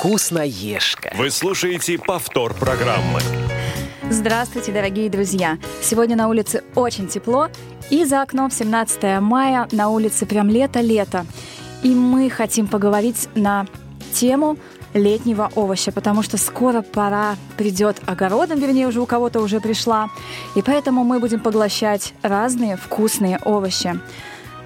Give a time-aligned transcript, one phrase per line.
[0.00, 1.12] Вкусноежка.
[1.14, 3.20] Вы слушаете повтор программы.
[4.08, 5.58] Здравствуйте, дорогие друзья!
[5.82, 7.50] Сегодня на улице очень тепло,
[7.90, 11.26] и за окном 17 мая на улице прям лето-лето.
[11.82, 13.66] И мы хотим поговорить на
[14.14, 14.56] тему
[14.94, 20.08] летнего овоща, потому что скоро пора придет огородом, вернее, уже у кого-то уже пришла.
[20.56, 24.00] И поэтому мы будем поглощать разные вкусные овощи.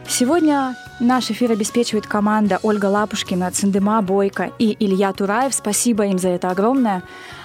[0.09, 5.55] Сегодня наш эфир обеспечивает команда Ольга Лапушкина, Циндема Бойко и Илья Тураев.
[5.55, 7.03] Спасибо им за это огромное.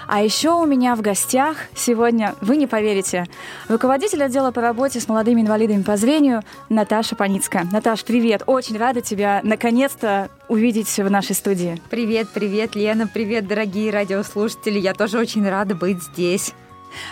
[0.07, 3.25] А еще у меня в гостях сегодня, вы не поверите,
[3.67, 7.67] руководитель отдела по работе с молодыми инвалидами по зрению Наташа Паницкая.
[7.71, 8.41] Наташ, привет!
[8.47, 11.79] Очень рада тебя наконец-то увидеть в нашей студии.
[11.91, 14.79] Привет, привет, Лена, привет, дорогие радиослушатели.
[14.79, 16.53] Я тоже очень рада быть здесь.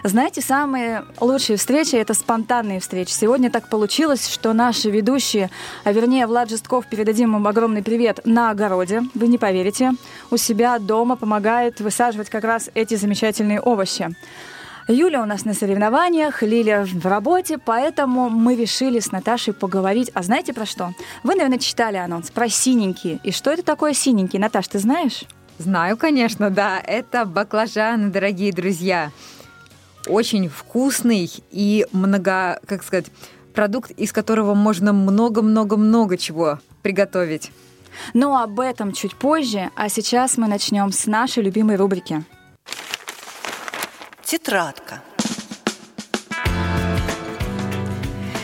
[0.04, 3.12] Знаете, самые лучшие встречи— это спонтанные встречи.
[3.12, 5.50] Сегодня так получилось, что наши ведущие,
[5.84, 9.94] а вернее Влад Жестков, передадим им огромный привет на огороде, вы не поверите,
[10.31, 14.16] у себя дома помогает высаживать как раз эти замечательные овощи.
[14.88, 20.09] Юля у нас на соревнованиях, Лиля в работе, поэтому мы решили с Наташей поговорить.
[20.14, 20.94] А знаете про что?
[21.23, 23.19] Вы, наверное, читали анонс про синенькие.
[23.23, 24.39] И что это такое синенький?
[24.39, 25.25] Наташ, ты знаешь?
[25.58, 26.80] Знаю, конечно, да.
[26.80, 29.12] Это баклажаны, дорогие друзья
[30.08, 33.08] очень вкусный и много, как сказать,
[33.53, 37.52] продукт, из которого можно много-много-много чего приготовить.
[38.13, 42.23] Но об этом чуть позже, а сейчас мы начнем с нашей любимой рубрики.
[44.23, 45.02] Тетрадка.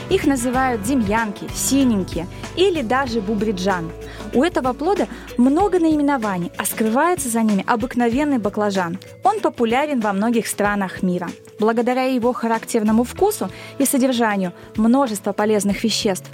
[0.09, 3.91] Их называют демьянки, синенькие или даже бубриджан–
[4.33, 8.99] у этого плода много наименований, а скрывается за ними обыкновенный баклажан.
[9.23, 11.29] Он популярен во многих странах мира.
[11.59, 16.29] Благодаря его характерному вкусу и содержанию множества полезных веществ.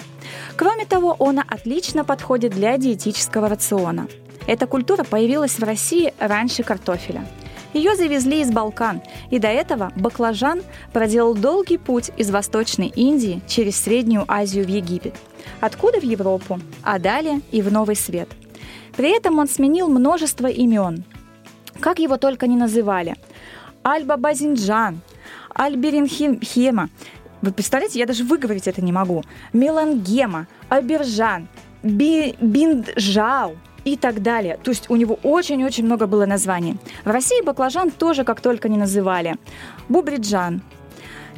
[0.55, 4.07] Кроме того, он отлично подходит для диетического рациона.
[4.47, 7.27] Эта культура появилась в России раньше картофеля.
[7.73, 13.77] Ее завезли из Балкан, и до этого баклажан проделал долгий путь из Восточной Индии через
[13.77, 15.15] Среднюю Азию в Египет–
[15.59, 18.29] откуда в Европу, а далее и в Новый Свет.
[18.95, 21.03] При этом он сменил множество имен.
[21.79, 23.15] Как его только не называли.
[23.83, 24.99] Альба-Базинджан,
[25.53, 26.89] Альберинхема.
[27.41, 29.23] Вы представляете, я даже выговорить это не могу.
[29.53, 31.47] Мелангема, Абержан,
[31.81, 34.57] Би, Бинджау и так далее.
[34.63, 36.77] То есть у него очень-очень много было названий.
[37.05, 39.35] В России баклажан тоже как только не называли.
[39.89, 40.61] Бубриджан,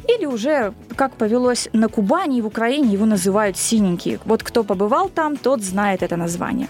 [0.08, 4.18] или уже, как повелось на Кубани и в Украине, его называют синенький.
[4.24, 6.68] Вот кто побывал там, тот знает это название.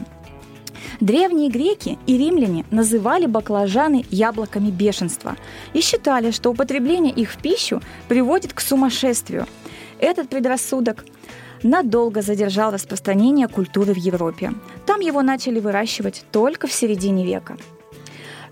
[1.00, 5.36] Древние греки и римляне называли баклажаны яблоками бешенства
[5.72, 9.46] и считали, что употребление их в пищу приводит к сумасшествию.
[9.98, 11.04] Этот предрассудок
[11.62, 14.52] надолго задержал распространение культуры в Европе.
[14.86, 17.56] Там его начали выращивать только в середине века.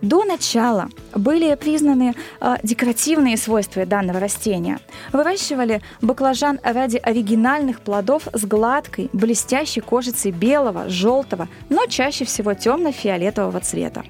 [0.02, 4.80] До начала были признаны э, декоративные свойства данного растения.
[5.12, 13.60] Выращивали баклажан ради оригинальных плодов с гладкой, блестящей кожицей белого, желтого, но чаще всего темно-фиолетового
[13.60, 14.02] цвета.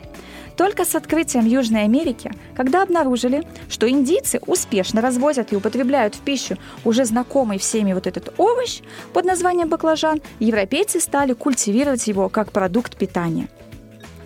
[0.60, 6.59] Только с открытием Южной Америки, когда обнаружили, что индийцы успешно развозят и употребляют в пищу
[6.84, 8.81] уже знакомый всеми вот этот овощ
[9.15, 13.48] под названием баклажан, европейцы стали культивировать его как продукт питания–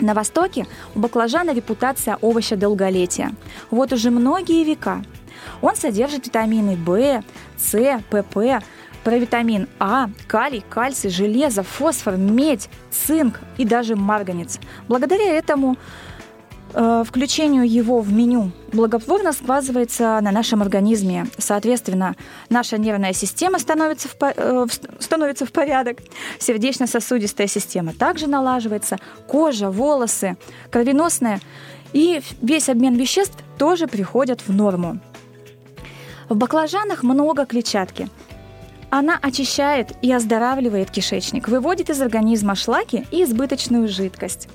[0.00, 3.31] на Востоке у баклажана репутация овоща долголетия.
[3.71, 5.05] Вот уже многие века.
[5.62, 7.22] Он содержит витамины В,
[7.56, 8.61] С, ПП,
[9.05, 14.59] провитамин А, калий, кальций, железо, фосфор, медь, цинк и даже марганец.
[14.89, 15.77] Благодаря этому
[16.75, 21.27] включению его в меню благотворно сказывается на нашем организме.
[21.39, 22.17] Соответственно,
[22.51, 24.67] наша нервная система становится в, э,
[24.99, 25.99] становится в порядок,
[26.39, 28.99] сердечно-сосудистая система также налаживается,
[29.29, 30.37] кожа, волосы,
[30.71, 31.41] кровеносная
[31.93, 34.99] и весь обмен веществ тоже приходят в норму.
[36.29, 38.09] В баклажанах много клетчатки.
[38.91, 44.48] Она очищает и оздоравливает кишечник, выводит из организма шлаки и избыточную жидкость.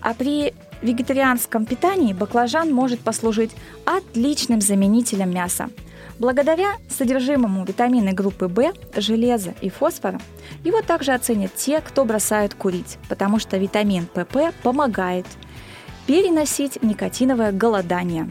[0.00, 3.52] А при вегетарианском питании баклажан может послужить
[3.84, 5.70] отличным заменителем мяса.
[6.18, 10.20] Благодаря содержимому витамины группы В, железа и фосфора,
[10.64, 15.26] его также оценят те, кто бросают курить, потому что витамин ПП помогает
[16.06, 18.28] переносить никотиновое голодание.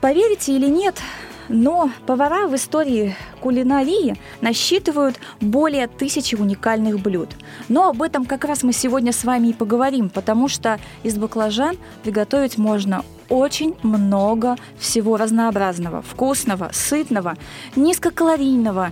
[0.00, 1.00] Поверите или нет,
[1.48, 7.30] но повара в истории кулинарии насчитывают более тысячи уникальных блюд.
[7.68, 11.76] Но об этом как раз мы сегодня с вами и поговорим, потому что из баклажан
[12.02, 17.36] приготовить можно очень много всего разнообразного, вкусного, сытного,
[17.76, 18.90] низкокалорийного,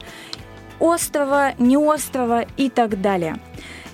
[0.81, 3.39] острого, неострого и так далее.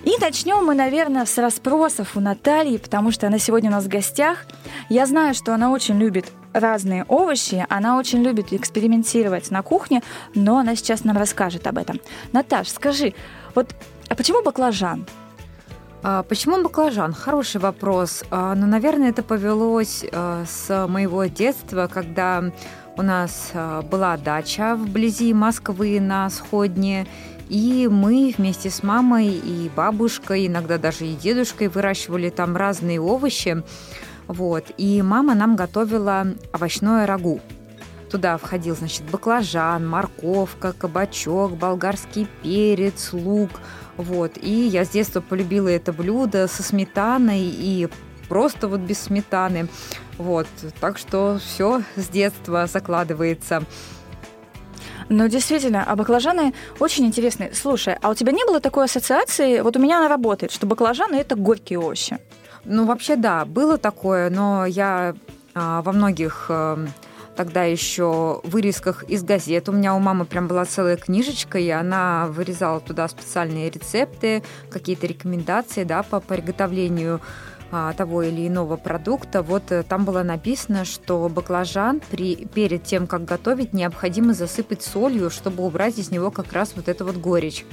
[0.06, 3.88] И начнем мы, наверное, с расспросов у Натальи, потому что она сегодня у нас в
[3.88, 4.46] гостях.
[4.88, 10.04] Я знаю, что она очень любит разные овощи, она очень любит экспериментировать на кухне,
[10.36, 12.00] но она сейчас нам расскажет об этом.
[12.30, 13.14] Наташ, скажи,
[13.56, 13.74] вот
[14.08, 15.06] а почему баклажан?
[16.04, 17.12] А, почему баклажан?
[17.12, 18.22] Хороший вопрос.
[18.30, 22.44] А, ну, наверное, это повелось а, с моего детства, когда
[22.96, 23.50] у нас
[23.90, 27.08] была дача вблизи Москвы на Сходне,
[27.48, 33.62] и мы вместе с мамой и бабушкой, иногда даже и дедушкой выращивали там разные овощи.
[34.26, 34.64] Вот.
[34.76, 37.40] И мама нам готовила овощное рагу.
[38.10, 43.50] Туда входил, значит, баклажан, морковка, кабачок, болгарский перец, лук.
[43.96, 44.32] Вот.
[44.40, 47.88] И я с детства полюбила это блюдо со сметаной и
[48.28, 49.68] просто вот без сметаны.
[50.18, 50.46] Вот.
[50.80, 53.64] Так что все с детства закладывается.
[55.08, 57.52] Ну, действительно, а баклажаны очень интересные.
[57.54, 59.60] Слушай, а у тебя не было такой ассоциации?
[59.60, 62.18] Вот у меня она работает, что баклажаны– это горькие овощи.
[62.64, 65.14] Ну, вообще, да, было такое, но я
[65.54, 66.84] а, во многих а,
[67.36, 69.68] тогда еще вырезках из газет.
[69.68, 75.06] У меня у мамы прям была целая книжечка, и она вырезала туда специальные рецепты, какие-то
[75.06, 77.20] рекомендации да, по приготовлению
[77.70, 79.42] того или иного продукта.
[79.42, 85.30] Вот э, там было написано, что баклажан при, перед тем, как готовить, необходимо засыпать солью,
[85.30, 87.64] чтобы убрать из него как раз вот эту вот горечь.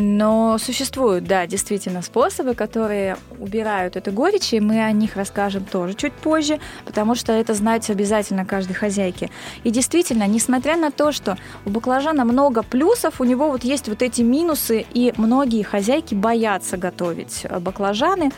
[0.00, 5.94] Но существуют, да, действительно способы, которые убирают эту горечь, и мы о них расскажем тоже
[5.94, 9.28] чуть позже, потому что это знать обязательно каждой хозяйке.
[9.64, 14.00] И действительно, несмотря на то, что у баклажана много плюсов, у него вот есть вот
[14.02, 18.30] эти минусы, и многие хозяйки боятся готовить баклажаны,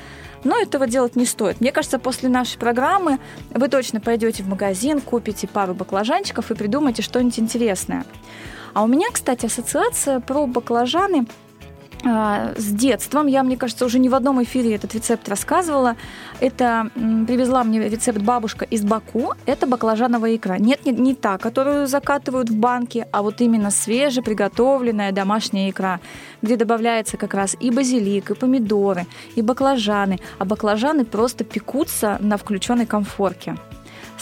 [0.44, 1.60] но этого делать не стоит.
[1.60, 3.18] Мне кажется, после нашей программы
[3.50, 8.06] вы точно пойдете в магазин, купите пару баклажанчиков и придумаете что-нибудь интересное.
[8.72, 11.26] А у меня, кстати, ассоциация про баклажаны
[12.04, 13.26] с детством.
[13.26, 15.96] Я, мне кажется, уже не в одном эфире этот рецепт рассказывала.
[16.40, 19.32] Это привезла мне рецепт бабушка из Баку.
[19.46, 20.58] Это баклажановая икра.
[20.58, 26.00] Нет, не, не та, которую закатывают в банке, а вот именно свежеприготовленная домашняя икра,
[26.42, 30.18] где добавляется как раз и базилик, и помидоры, и баклажаны.
[30.38, 33.56] А баклажаны просто пекутся на включенной комфорке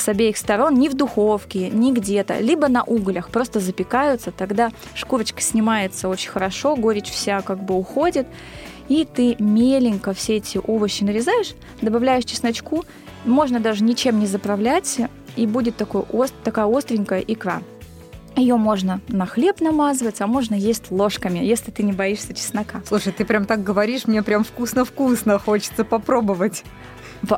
[0.00, 5.40] с обеих сторон, ни в духовке, ни где-то, либо на углях, просто запекаются, тогда шкурочка
[5.40, 8.26] снимается очень хорошо, горечь вся как бы уходит,
[8.88, 12.84] и ты меленько все эти овощи нарезаешь, добавляешь чесночку,
[13.24, 14.98] можно даже ничем не заправлять,
[15.36, 17.62] и будет такой, ост, такая остренькая икра.
[18.36, 22.82] Ее можно на хлеб намазывать, а можно есть ложками, если ты не боишься чеснока.
[22.86, 26.62] Слушай, ты прям так говоришь, мне прям вкусно-вкусно хочется попробовать.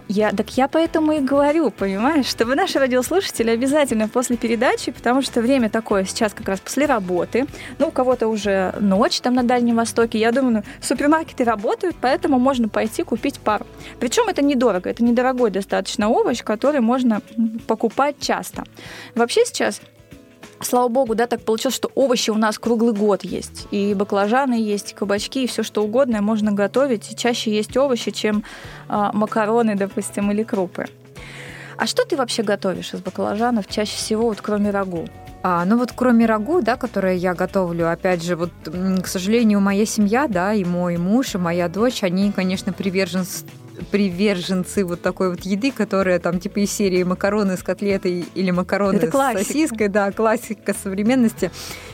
[0.08, 5.40] Я, так я поэтому и говорю, понимаешь, чтобы наши радиослушатели обязательно после передачи, потому что
[5.40, 7.46] время такое сейчас как раз после работы,
[7.78, 12.38] ну, у кого-то уже ночь там на Дальнем Востоке, я думаю, ну, супермаркеты работают, поэтому
[12.38, 13.66] можно пойти купить пару.
[13.98, 17.22] Причем это недорого, это недорогой достаточно овощ, который можно
[17.66, 18.64] покупать часто.
[19.14, 19.80] Вообще сейчас
[20.62, 23.66] слава богу, да, так получилось, что овощи у нас круглый год есть.
[23.70, 27.10] И баклажаны есть, и кабачки, и все что угодно можно готовить.
[27.12, 28.44] И чаще есть овощи, чем
[28.88, 30.86] а, макароны, допустим, или крупы.
[31.76, 35.06] А что ты вообще готовишь из баклажанов чаще всего, вот кроме рагу?
[35.42, 39.86] А, ну вот кроме рагу, да, которое я готовлю, опять же, вот, к сожалению, моя
[39.86, 43.46] семья, да, и мой муж, и моя дочь, они, конечно, приверженцы
[43.90, 48.96] приверженцы вот такой вот еды, которая там типа из серии макароны с котлетой или макароны
[48.96, 51.50] Это с сосиской, да, классика современности.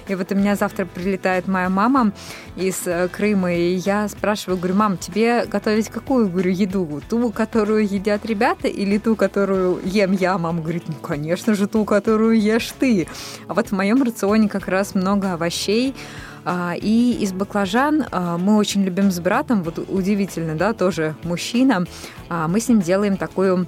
[0.09, 2.13] И вот у меня завтра прилетает моя мама
[2.57, 7.03] из э, Крыма, и я спрашиваю, говорю, мам, тебе готовить какую, говорю, еду?
[7.09, 10.39] Ту, которую едят ребята, или ту, которую ем я?
[10.39, 13.09] Мама говорит, ну, конечно же, ту, которую ешь ты.
[13.49, 15.95] А вот в моем рационе как раз много овощей,
[16.81, 21.85] и из баклажан а, мы очень любим с братом, вот удивительно, да, тоже мужчина,
[22.29, 23.67] а, мы с ним делаем такую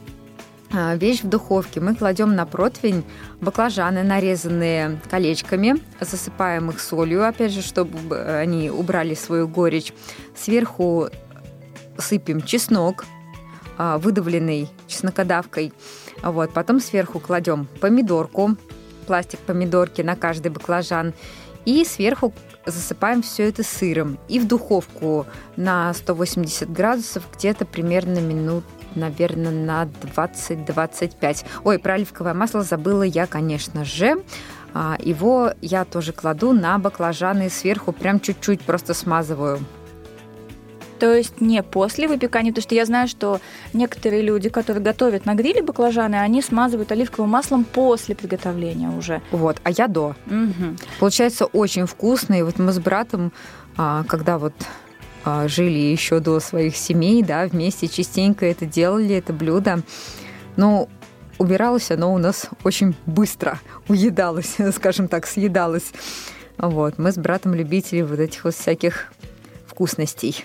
[0.96, 1.80] вещь в духовке.
[1.80, 3.02] Мы кладем на противень
[3.40, 9.94] баклажаны, нарезанные колечками, засыпаем их солью, опять же, чтобы они убрали свою горечь.
[10.36, 11.08] Сверху
[11.96, 13.06] сыпем чеснок,
[13.78, 15.72] выдавленный чеснокодавкой.
[16.22, 16.52] Вот.
[16.52, 18.58] Потом сверху кладем помидорку,
[19.06, 21.14] пластик помидорки на каждый баклажан.
[21.64, 22.34] И сверху
[22.70, 29.88] засыпаем все это сыром и в духовку на 180 градусов где-то примерно минут наверное, на
[30.16, 31.44] 20-25.
[31.64, 34.24] Ой, про оливковое масло забыла я, конечно же.
[34.74, 39.60] А, его я тоже кладу на баклажаны сверху, прям чуть-чуть просто смазываю
[40.98, 43.40] то есть не после выпекания, потому что я знаю, что
[43.72, 49.22] некоторые люди, которые готовят на гриле баклажаны, они смазывают оливковым маслом после приготовления уже.
[49.30, 50.16] Вот, а я до.
[50.26, 50.76] Угу.
[51.00, 52.34] Получается очень вкусно.
[52.34, 53.32] И вот мы с братом,
[53.76, 54.54] а, когда вот
[55.24, 59.82] а, жили еще до своих семей, да, вместе частенько это делали, это блюдо.
[60.56, 60.88] Но
[61.38, 65.92] убиралось оно у нас очень быстро, уедалось, скажем так, съедалось.
[66.58, 69.12] Вот, мы с братом любители вот этих вот всяких
[69.66, 70.44] вкусностей.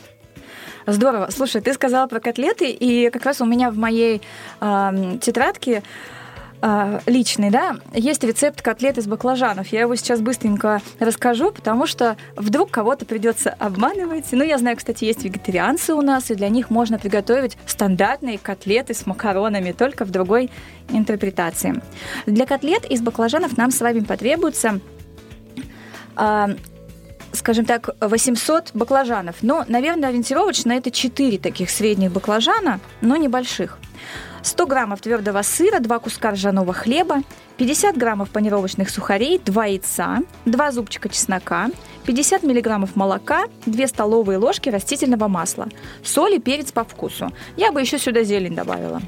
[0.85, 1.29] Здорово.
[1.31, 4.21] Слушай, ты сказала про котлеты, и как раз у меня в моей
[4.59, 5.83] э, тетрадке
[6.61, 9.67] э, личный, да, есть рецепт котлет из баклажанов.
[9.67, 14.25] Я его сейчас быстренько расскажу, потому что вдруг кого-то придется обманывать.
[14.31, 18.93] Ну, я знаю, кстати, есть вегетарианцы у нас, и для них можно приготовить стандартные котлеты
[18.93, 20.49] с макаронами, только в другой
[20.89, 21.81] интерпретации.
[22.25, 24.79] Для котлет из баклажанов нам с вами потребуется
[27.33, 29.37] скажем так, 800 баклажанов.
[29.41, 33.77] Но, наверное, ориентировочно это 4 таких средних баклажана, но небольших.
[34.43, 37.23] 100 граммов твердого сыра, 2 куска ржаного хлеба,
[37.57, 41.69] 50 граммов панировочных сухарей, 2 яйца, 2 зубчика чеснока,
[42.05, 45.69] 50 миллиграммов молока, 2 столовые ложки растительного масла,
[46.03, 47.31] соль и перец по вкусу.
[47.55, 49.01] Я бы еще сюда зелень добавила.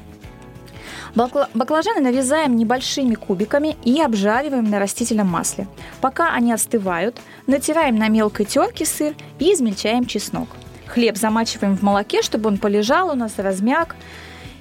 [1.16, 5.66] Баклажаны нарезаем небольшими кубиками и обжариваем на растительном масле.
[6.02, 10.48] Пока они остывают, натираем на мелкой терке сыр и измельчаем чеснок.
[10.86, 13.96] Хлеб замачиваем в молоке, чтобы он полежал у нас, размяк.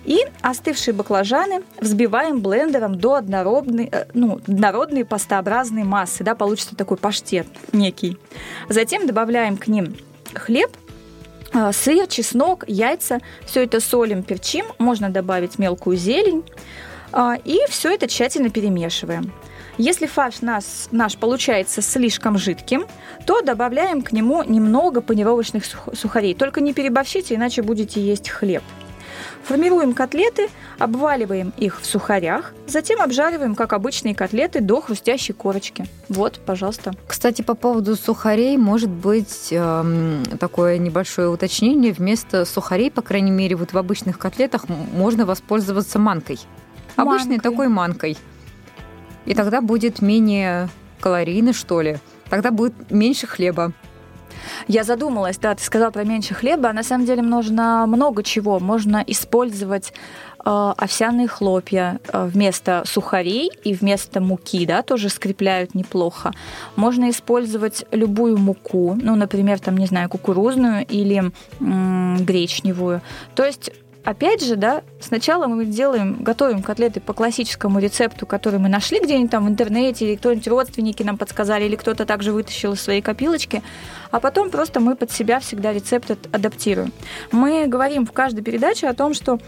[0.05, 6.23] И остывшие баклажаны взбиваем блендером до однородной, э, ну, однородной пастообразной массы.
[6.23, 8.17] Да, получится такой паштет некий.
[8.69, 9.95] Затем добавляем к ним
[10.33, 10.69] хлеб
[11.73, 13.19] сыр, чеснок, яйца.
[13.45, 14.65] Все это солим, перчим.
[14.77, 16.43] Можно добавить мелкую зелень.
[17.11, 19.31] А, и все это тщательно перемешиваем.
[19.77, 22.85] Если фарш нас, наш получается слишком жидким,
[23.25, 26.33] то добавляем к нему немного панировочных сухарей.
[26.33, 28.63] Только не переборщите, иначе будете есть хлеб.
[29.45, 30.49] Формируем котлеты,
[30.79, 35.85] обваливаем их в сухарях, затем обжариваем, как обычные котлеты, до хрустящей корочки.
[36.09, 36.93] Вот, пожалуйста.
[37.07, 41.93] Кстати, по поводу сухарей, может быть э, такое небольшое уточнение.
[41.93, 46.39] Вместо сухарей, по крайней мере, вот в обычных котлетах можно воспользоваться манкой.
[46.97, 47.13] Манкой.
[47.13, 48.17] Обычной такой манкой.
[49.25, 51.99] И тогда будет менее калорийно, что ли.
[52.31, 53.73] Тогда будет меньше хлеба.
[54.67, 58.59] Я задумалась, да, ты сказал про меньше хлеба, а на самом деле можно много чего.
[58.59, 59.93] Можно использовать
[60.45, 66.31] э, овсяные хлопья э, вместо сухарей и вместо муки, да, тоже скрепляют неплохо.
[66.75, 73.01] Можно использовать любую муку, ну, например, там, не знаю, кукурузную или м- гречневую.
[73.35, 73.71] То есть
[74.05, 79.31] опять же, да, сначала мы делаем, готовим котлеты по классическому рецепту, который мы нашли где-нибудь
[79.31, 83.61] там в интернете, или кто-нибудь родственники нам подсказали, или кто-то также вытащил из своей копилочки,
[84.11, 86.93] а потом просто мы под себя всегда рецепт адаптируем.
[87.31, 89.39] Мы говорим в каждой передаче о том, что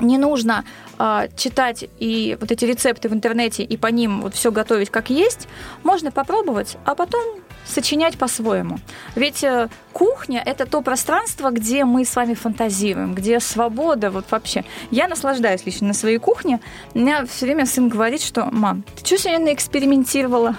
[0.00, 0.64] не нужно
[0.98, 5.10] э, читать и вот эти рецепты в интернете и по ним вот все готовить как
[5.10, 5.48] есть.
[5.82, 8.78] Можно попробовать, а потом сочинять по-своему.
[9.14, 14.64] Ведь э, кухня это то пространство, где мы с вами фантазируем, где свобода вот вообще.
[14.90, 16.60] Я наслаждаюсь лично на своей кухне.
[16.94, 20.56] У меня все время сын говорит, что мам, ты что сегодня экспериментировала?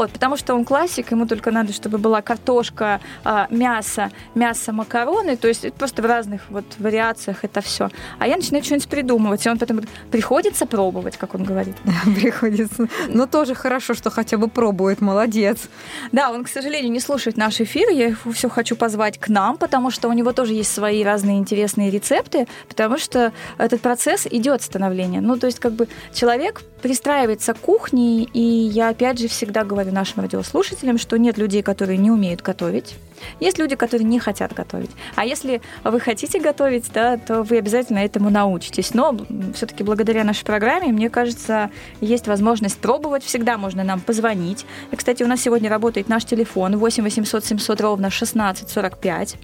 [0.00, 5.36] Вот, потому что он классик, ему только надо, чтобы была картошка, а, мясо, мясо, макароны,
[5.36, 7.90] то есть просто в разных вот вариациях это все.
[8.18, 11.76] А я начинаю что-нибудь придумывать, и он потом приходится пробовать, как он говорит.
[12.16, 12.88] Приходится.
[13.08, 15.68] Но тоже хорошо, что хотя бы пробует, молодец.
[16.12, 19.58] Да, он, к сожалению, не слушает наш эфир, я его все хочу позвать к нам,
[19.58, 24.62] потому что у него тоже есть свои разные интересные рецепты, потому что этот процесс идет
[24.62, 25.20] становление.
[25.20, 29.89] Ну, то есть как бы человек пристраивается к кухне, и я опять же всегда говорю
[29.92, 32.96] нашим радиослушателям, что нет людей, которые не умеют готовить.
[33.40, 34.90] Есть люди, которые не хотят готовить.
[35.14, 38.94] А если вы хотите готовить, да, то вы обязательно этому научитесь.
[38.94, 39.16] Но
[39.54, 43.24] все-таки благодаря нашей программе, мне кажется, есть возможность пробовать.
[43.24, 44.66] Всегда можно нам позвонить.
[44.90, 49.36] И, кстати, у нас сегодня работает наш телефон 8 800 700 ровно 16 45.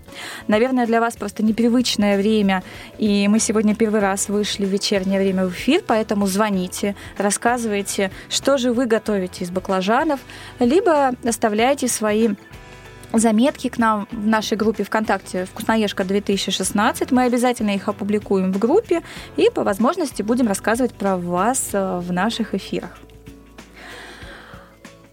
[0.49, 2.62] Наверное, для вас просто непривычное время,
[2.99, 8.59] и мы сегодня первый раз вышли в вечернее время в эфир, поэтому звоните, рассказывайте, что
[8.59, 10.21] же вы готовите из баклажанов,
[10.59, 12.30] либо оставляйте свои
[13.18, 17.08] заметки к нам в нашей группе ВКонтакте «Вкусноежка 2016».
[17.11, 19.02] Мы обязательно их опубликуем в группе
[19.37, 22.99] и по возможности будем рассказывать про вас э, в наших эфирах.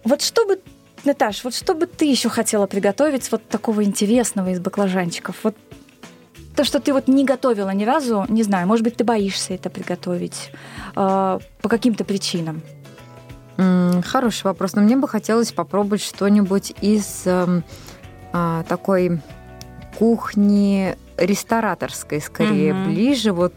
[0.03, 0.59] Вот чтобы
[1.05, 5.35] Наташ, вот что бы ты еще хотела приготовить вот такого интересного из баклажанчиков?
[5.43, 5.55] Вот
[6.55, 9.69] то, что ты вот не готовила ни разу, не знаю, может быть, ты боишься это
[9.69, 10.51] приготовить
[10.95, 12.61] э, по каким-то причинам?
[13.57, 14.73] Хороший вопрос.
[14.73, 17.61] Но мне бы хотелось попробовать что-нибудь из э,
[18.33, 19.21] э, такой
[19.97, 22.85] кухни рестораторской, скорее, mm-hmm.
[22.85, 23.53] ближе вот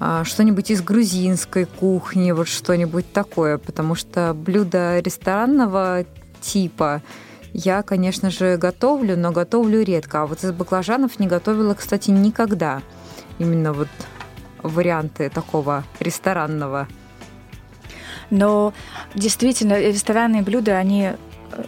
[0.00, 6.04] э, что-нибудь из грузинской кухни, вот что-нибудь такое, потому что блюда ресторанного
[6.40, 7.02] типа
[7.52, 10.22] Я, конечно же, готовлю, но готовлю редко.
[10.22, 12.82] А вот из баклажанов не готовила, кстати, никогда.
[13.38, 13.88] Именно вот
[14.62, 16.88] варианты такого ресторанного.
[18.30, 18.72] Но
[19.14, 21.12] действительно, ресторанные блюда, они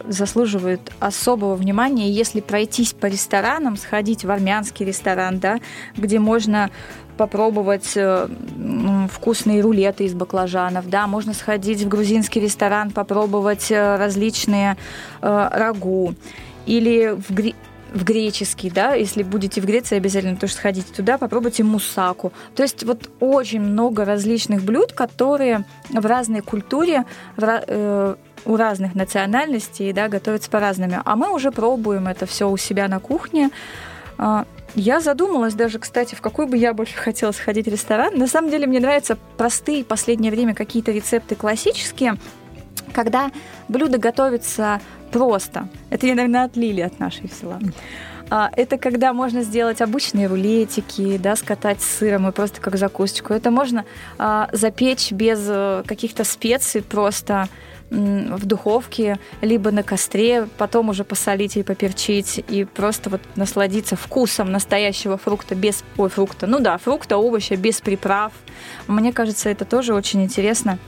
[0.08, 2.10] заслуживают особого внимания.
[2.10, 5.58] Если пройтись по ресторанам, сходить в армянский ресторан, да,
[5.96, 6.70] где можно
[7.16, 8.28] попробовать э,
[9.10, 14.76] вкусные рулеты из баклажанов, да, можно сходить в грузинский ресторан, попробовать э, различные
[15.22, 16.14] э, рагу,
[16.66, 17.54] или в, гре-
[17.96, 22.32] в греческий, да, если будете в Греции, обязательно тоже сходите туда, попробуйте мусаку.
[22.54, 27.04] То есть вот очень много различных блюд, которые в разной культуре,
[27.36, 31.00] в, э, у разных национальностей, да, готовятся по-разному.
[31.04, 33.50] А мы уже пробуем это все у себя на кухне.
[34.18, 38.16] А, я задумалась даже, кстати, в какой бы я больше хотела сходить ресторан.
[38.18, 42.16] На самом деле мне нравятся простые последнее время какие-то рецепты классические,
[42.92, 43.30] когда
[43.68, 45.68] блюдо готовится просто.
[45.90, 47.60] Это я, наверное, отлили от нашей села.
[48.28, 53.32] А, это когда можно сделать обычные рулетики, да, скатать с сыром и просто как закусочку.
[53.32, 53.84] Это можно
[54.18, 57.48] а, запечь без э, каких-то специй, просто
[57.90, 64.50] в духовке, либо на костре, потом уже посолить и поперчить, и просто вот насладиться вкусом
[64.50, 65.84] настоящего фрукта без...
[65.96, 68.32] Ой, фрукта, ну да, фрукта, овоща без приправ.
[68.88, 70.78] Мне кажется, это тоже очень интересно.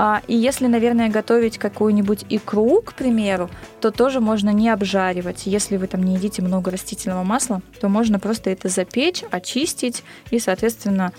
[0.00, 3.50] А, и если, наверное, готовить какую-нибудь икру, к примеру,
[3.80, 5.46] то тоже можно не обжаривать.
[5.46, 10.38] Если вы там не едите много растительного масла, то можно просто это запечь, очистить и,
[10.38, 11.12] соответственно,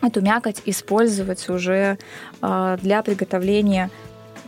[0.00, 1.98] эту мякоть использовать уже
[2.40, 3.90] а, для приготовления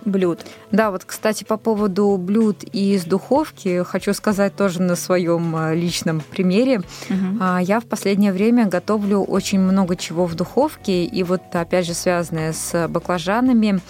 [0.05, 0.41] блюд.
[0.71, 6.21] Да, вот, кстати, по поводу блюд из духовки хочу сказать тоже на своем э, личном
[6.21, 6.83] примере.
[7.09, 7.45] Угу.
[7.61, 12.53] Я в последнее время готовлю очень много чего в духовке, и вот опять же связанное
[12.53, 13.81] с баклажанами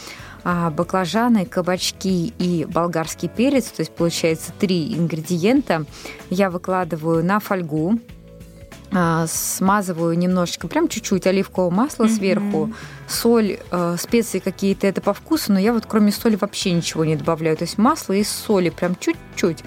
[0.42, 5.84] а, баклажаны, кабачки и болгарский перец, то есть получается три ингредиента,
[6.30, 7.98] я выкладываю на фольгу,
[9.28, 12.16] смазываю немножечко, прям чуть-чуть оливкового масла mm-hmm.
[12.16, 12.72] сверху,
[13.08, 17.16] соль, э, специи какие-то, это по вкусу, но я вот кроме соли вообще ничего не
[17.16, 17.56] добавляю.
[17.56, 19.64] То есть масло и соли прям чуть-чуть.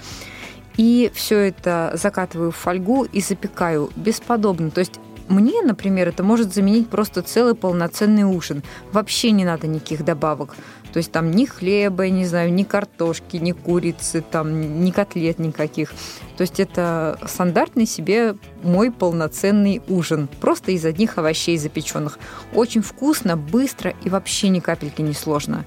[0.76, 4.70] И все это закатываю в фольгу и запекаю бесподобно.
[4.70, 8.62] То есть мне, например, это может заменить просто целый полноценный ужин.
[8.92, 10.54] Вообще не надо никаких добавок.
[10.94, 15.90] То есть там ни хлеба, не знаю, ни картошки, ни курицы, там ни котлет никаких.
[16.36, 20.28] То есть это стандартный себе мой полноценный ужин.
[20.40, 22.20] Просто из одних овощей запеченных.
[22.54, 25.64] Очень вкусно, быстро и вообще ни капельки не сложно.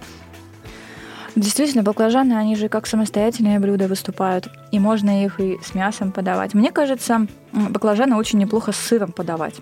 [1.35, 6.53] Действительно, баклажаны, они же как самостоятельные блюда выступают, и можно их и с мясом подавать.
[6.53, 9.55] Мне кажется, баклажаны очень неплохо с сыром подавать.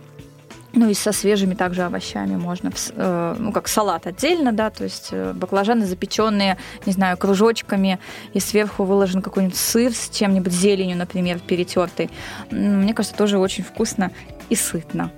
[0.75, 5.09] Ну и со свежими также овощами можно, э, ну как салат отдельно, да, то есть
[5.11, 7.97] э, баклажаны запеченные, не знаю, кружочками,
[8.33, 12.09] и сверху выложен какой-нибудь сыр с чем-нибудь зеленью, например, перетертый.
[12.51, 14.11] Мне кажется, тоже очень вкусно
[14.49, 15.11] и сытно.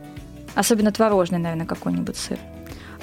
[0.53, 2.37] Особенно творожный, наверное, какой-нибудь сыр.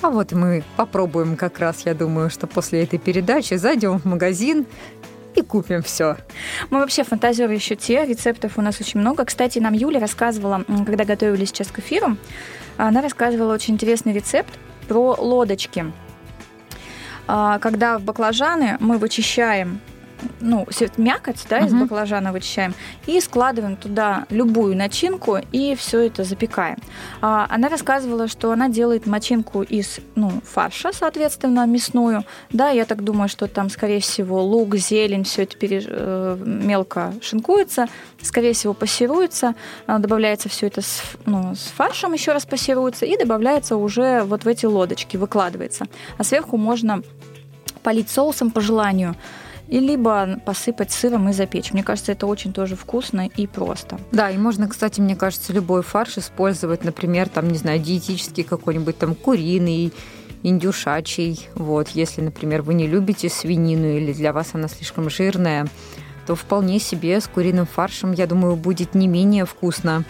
[0.00, 4.66] А вот мы попробуем как раз, я думаю, что после этой передачи зайдем в магазин,
[5.36, 6.16] и купим все.
[6.70, 9.24] Мы вообще фантазируем еще те, рецептов у нас очень много.
[9.24, 12.16] Кстати, нам Юля рассказывала, когда готовились сейчас к эфиру,
[12.76, 14.52] она рассказывала очень интересный рецепт
[14.88, 15.92] про лодочки.
[17.26, 19.80] А, когда в баклажаны мы вычищаем
[20.40, 21.82] ну, мякоть да, из угу.
[21.82, 22.74] баклажана вычищаем
[23.06, 26.78] и складываем туда любую начинку и все это запекаем.
[27.20, 32.24] А, она рассказывала, что она делает начинку из ну, фарша, соответственно, мясную.
[32.50, 35.84] Да, я так думаю, что там, скорее всего, лук, зелень, все это переж...
[35.88, 37.86] Э, мелко шинкуется,
[38.22, 39.54] скорее всего, пассируется,
[39.86, 44.44] а, добавляется все это с, ну, с фаршем, еще раз пассируется и добавляется уже вот
[44.44, 45.86] в эти лодочки, выкладывается.
[46.18, 47.02] А сверху можно
[47.82, 49.14] полить соусом по желанию
[49.68, 51.72] и либо посыпать сыром и запечь.
[51.72, 53.98] Мне кажется, это очень тоже вкусно и просто.
[54.12, 58.98] Да, и можно, кстати, мне кажется, любой фарш использовать, например, там, не знаю, диетический какой-нибудь
[58.98, 59.92] там куриный,
[60.42, 61.48] индюшачий.
[61.54, 65.66] Вот, если, например, вы не любите свинину или для вас она слишком жирная,
[66.26, 70.04] то вполне себе с куриным фаршем, я думаю, будет не менее вкусно.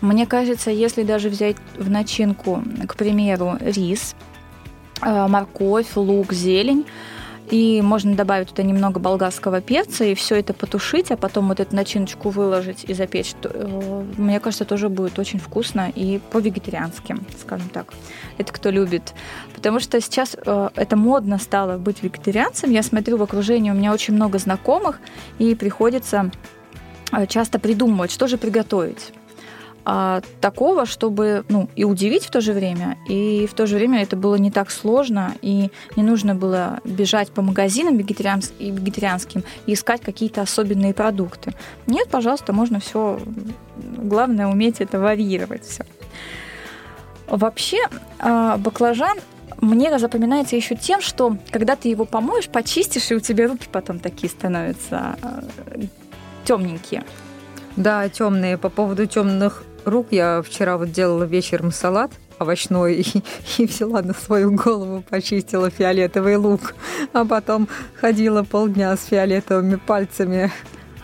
[0.00, 4.14] Мне кажется, если даже взять в начинку, к примеру, рис,
[5.00, 6.84] э, морковь, лук, зелень,
[7.50, 11.76] и можно добавить туда немного болгарского перца и все это потушить, а потом вот эту
[11.76, 13.34] начиночку выложить и запечь.
[13.42, 17.92] Э, мне кажется, тоже будет очень вкусно и по-вегетариански, скажем так.
[18.38, 19.14] Это кто любит.
[19.54, 22.70] Потому что сейчас э, это модно стало быть вегетарианцем.
[22.70, 24.98] Я смотрю в окружении, у меня очень много знакомых,
[25.38, 26.30] и приходится
[27.12, 29.12] э, часто придумывать, что же приготовить.
[29.84, 34.02] А, такого, чтобы ну, и удивить в то же время, и в то же время
[34.02, 39.44] это было не так сложно, и не нужно было бежать по магазинам вегетарианс- и вегетарианским
[39.66, 41.54] и искать какие-то особенные продукты.
[41.86, 43.20] Нет, пожалуйста, можно все.
[43.76, 45.84] Главное уметь это варьировать все.
[47.26, 47.78] Вообще,
[48.18, 49.18] а, баклажан
[49.60, 53.98] мне запоминается еще тем, что когда ты его помоешь, почистишь, и у тебя руки потом
[53.98, 55.44] такие становятся а,
[56.44, 57.04] темненькие.
[57.76, 58.56] Да, темные.
[58.56, 63.22] По поводу темных рук я вчера вот делала вечером салат овощной и,
[63.58, 66.74] и взяла на свою голову, почистила фиолетовый лук,
[67.12, 70.52] а потом ходила полдня с фиолетовыми пальцами.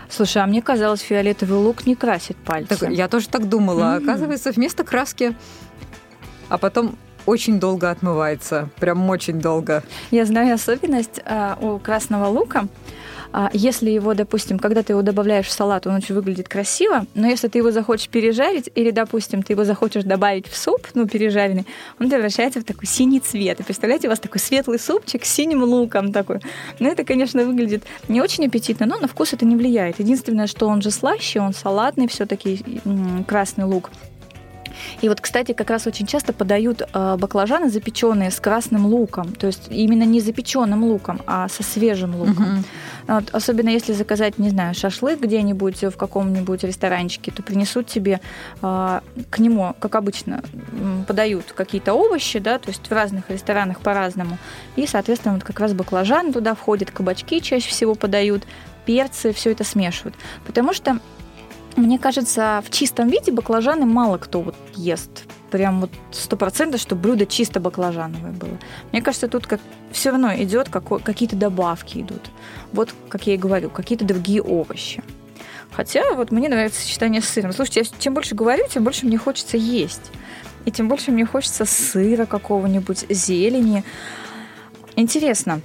[0.08, 2.76] Слушай, а мне казалось, фиолетовый лук не красит пальцы.
[2.76, 3.82] Так, я тоже так думала.
[3.82, 4.02] Mm-hmm.
[4.02, 5.36] Оказывается, вместо краски,
[6.48, 9.84] а потом очень долго отмывается, прям очень долго.
[10.10, 12.66] Я знаю особенность а, у красного лука.
[13.32, 17.28] А если его, допустим, когда ты его добавляешь в салат, он очень выглядит красиво, но
[17.28, 21.66] если ты его захочешь пережарить, или, допустим, ты его захочешь добавить в суп, ну, пережаренный,
[22.00, 23.60] он превращается в такой синий цвет.
[23.60, 26.40] И представляете, у вас такой светлый супчик с синим луком такой.
[26.80, 30.00] Ну, это, конечно, выглядит не очень аппетитно, но на вкус это не влияет.
[30.00, 32.80] Единственное, что он же слаще, он салатный все-таки
[33.26, 33.90] красный лук.
[35.00, 39.46] И вот, кстати, как раз очень часто подают э, баклажаны запеченные с красным луком, то
[39.46, 42.58] есть именно не запеченным луком, а со свежим луком.
[42.58, 42.64] Угу.
[43.08, 48.20] Вот, особенно если заказать, не знаю, шашлык где-нибудь в каком-нибудь ресторанчике, то принесут тебе
[48.62, 50.42] э, к нему, как обычно,
[51.06, 54.38] подают какие-то овощи, да, то есть в разных ресторанах по-разному.
[54.76, 58.42] И, соответственно, вот как раз баклажаны туда входят, кабачки чаще всего подают,
[58.84, 60.14] перцы, все это смешивают.
[60.46, 60.98] Потому что
[61.76, 65.24] мне кажется, в чистом виде баклажаны мало кто вот ест.
[65.50, 68.58] Прям вот сто процентов, что блюдо чисто баклажановое было.
[68.92, 72.30] Мне кажется, тут как все равно идет какие-то добавки идут.
[72.72, 75.02] Вот, как я и говорю, какие-то другие овощи.
[75.72, 77.52] Хотя вот мне нравится сочетание с сыром.
[77.52, 80.12] Слушайте, я чем больше говорю, тем больше мне хочется есть.
[80.66, 83.82] И тем больше мне хочется сыра какого-нибудь, зелени.
[84.96, 85.60] Интересно,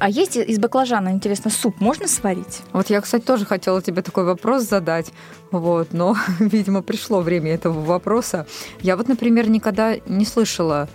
[0.00, 2.62] а есть из баклажана, интересно, суп можно сварить?
[2.72, 5.12] Вот я, кстати, тоже хотела тебе такой вопрос задать,
[5.50, 8.46] вот, но, видимо, пришло время этого вопроса.
[8.80, 10.88] Я вот, например, никогда не слышала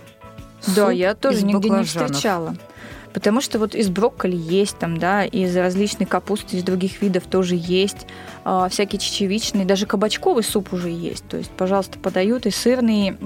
[0.74, 2.56] Да, я тоже нигде не встречала.
[3.16, 7.54] Потому что вот из брокколи есть там, да, из различной капусты, из других видов тоже
[7.58, 8.06] есть,
[8.44, 11.26] э, всякие чечевичные, даже кабачковый суп уже есть.
[11.26, 13.16] То есть, пожалуйста, подают и сырные,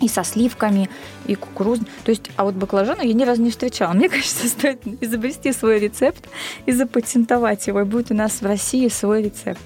[0.00, 0.88] и со сливками,
[1.26, 1.88] и кукурузный.
[2.04, 3.92] То есть, а вот баклажана я ни разу не встречала.
[3.92, 6.28] Мне кажется, стоит изобрести свой рецепт
[6.66, 9.62] и запатентовать его, и будет у нас в России свой рецепт.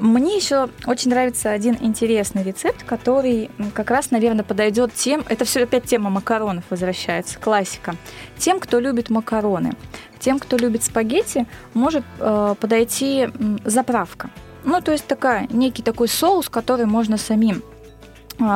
[0.00, 5.64] Мне еще очень нравится один интересный рецепт, который как раз, наверное, подойдет тем, это все
[5.64, 7.94] опять тема макаронов возвращается, классика.
[8.38, 9.74] Тем, кто любит макароны,
[10.18, 13.28] тем, кто любит спагетти, может э, подойти
[13.66, 14.30] заправка.
[14.64, 17.62] Ну, то есть такая, некий такой соус, который можно самим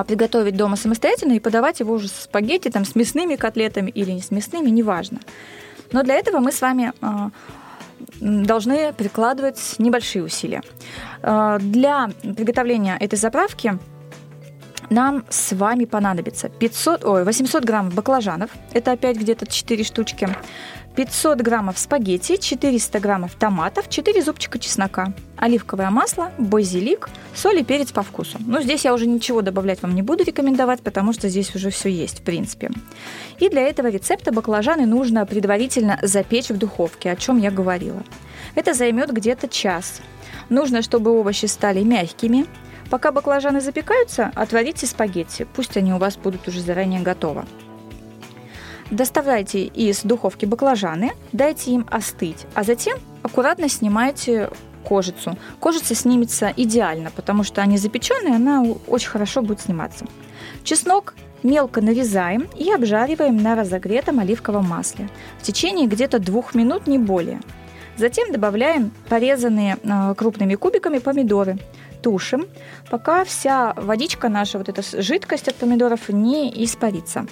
[0.06, 4.22] приготовить дома самостоятельно и подавать его уже с спагетти, там, с мясными котлетами или не
[4.22, 5.20] с мясными, неважно.
[5.92, 7.30] Но для этого мы с вами а,
[8.20, 10.62] должны прикладывать небольшие усилия.
[11.22, 13.78] А, для приготовления этой заправки
[14.90, 20.28] нам с вами понадобится 500, ой, 800 грамм баклажанов, это опять где-то 4 штучки,
[20.96, 27.90] 500 граммов спагетти, 400 граммов томатов, 4 зубчика чеснока, оливковое масло, базилик, соль и перец
[27.90, 28.38] по вкусу.
[28.46, 31.88] Ну, здесь я уже ничего добавлять вам не буду рекомендовать, потому что здесь уже все
[31.88, 32.70] есть, в принципе.
[33.40, 38.02] И для этого рецепта баклажаны нужно предварительно запечь в духовке, о чем я говорила.
[38.54, 40.00] Это займет где-то час.
[40.48, 42.46] Нужно, чтобы овощи стали мягкими.
[42.88, 47.44] Пока баклажаны запекаются, отварите спагетти, пусть они у вас будут уже заранее готовы.
[48.90, 54.50] Доставайте из духовки баклажаны, дайте им остыть, а затем аккуратно снимайте
[54.84, 55.36] кожицу.
[55.58, 60.04] Кожица снимется идеально, потому что они запеченные, она очень хорошо будет сниматься.
[60.62, 66.98] Чеснок мелко нарезаем и обжариваем на разогретом оливковом масле в течение где-то двух минут, не
[66.98, 67.40] более.
[67.96, 71.58] Затем добавляем порезанные э, крупными кубиками помидоры.
[72.02, 72.46] Тушим,
[72.90, 77.26] пока вся водичка наша, вот эта жидкость от помидоров не испарится.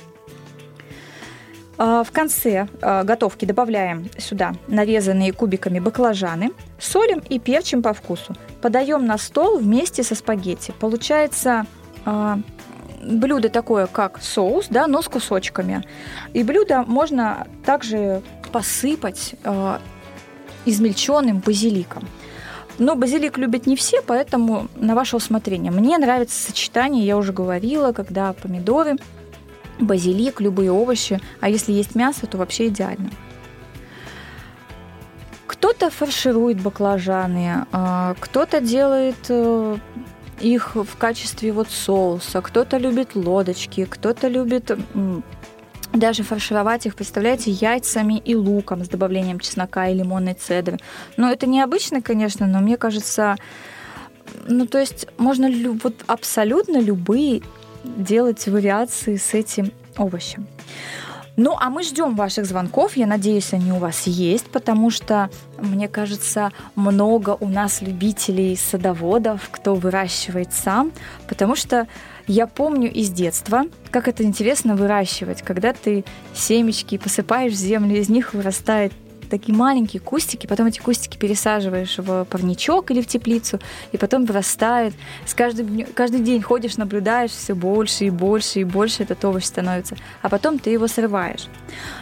[1.78, 8.34] А, в конце а, готовки добавляем сюда нарезанные кубиками баклажаны, солим и перчим по вкусу.
[8.60, 10.72] Подаем на стол вместе со спагетти.
[10.78, 11.66] Получается
[12.04, 12.38] а,
[13.02, 15.84] блюдо такое, как соус, да, но с кусочками.
[16.34, 19.34] И блюдо можно также посыпать
[20.66, 22.06] измельченным базиликом.
[22.78, 25.72] Но базилик любят не все, поэтому на ваше усмотрение.
[25.72, 28.96] Мне нравится сочетание, я уже говорила, когда помидоры
[29.78, 33.10] базилик, любые овощи, а если есть мясо, то вообще идеально.
[35.46, 39.76] Кто-то фарширует баклажаны, а, кто-то делает э,
[40.40, 44.70] их в качестве вот соуса, кто-то любит лодочки, кто-то любит
[45.92, 50.78] даже фаршировать их, представляете, яйцами и луком с добавлением чеснока и лимонной цедры.
[51.16, 53.36] Ну, это необычно, конечно, но мне кажется,
[54.46, 55.50] ну, то есть можно
[55.82, 57.42] вот абсолютно любые
[57.84, 60.46] делать вариации с этим овощем.
[61.36, 62.96] Ну, а мы ждем ваших звонков.
[62.96, 69.48] Я надеюсь, они у вас есть, потому что, мне кажется, много у нас любителей садоводов,
[69.50, 70.92] кто выращивает сам,
[71.28, 71.88] потому что
[72.26, 78.10] я помню из детства, как это интересно выращивать, когда ты семечки посыпаешь в землю, из
[78.10, 78.92] них вырастает
[79.32, 84.92] такие маленькие кустики, потом эти кустики пересаживаешь в парничок или в теплицу, и потом вырастает.
[85.24, 89.96] С каждым, каждый день ходишь, наблюдаешь, все больше и больше и больше этот овощ становится,
[90.20, 91.46] а потом ты его срываешь.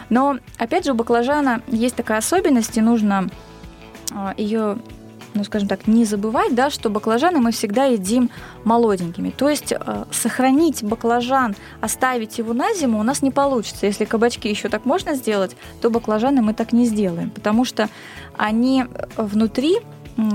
[0.09, 3.29] Но, опять же, у баклажана есть такая особенность, и нужно
[4.11, 4.77] а, ее
[5.33, 8.29] ну, скажем так, не забывать, да, что баклажаны мы всегда едим
[8.63, 9.29] молоденькими.
[9.29, 13.85] То есть э, сохранить баклажан, оставить его на зиму у нас не получится.
[13.85, 17.89] Если кабачки еще так можно сделать, то баклажаны мы так не сделаем, потому что
[18.37, 18.85] они
[19.17, 19.79] внутри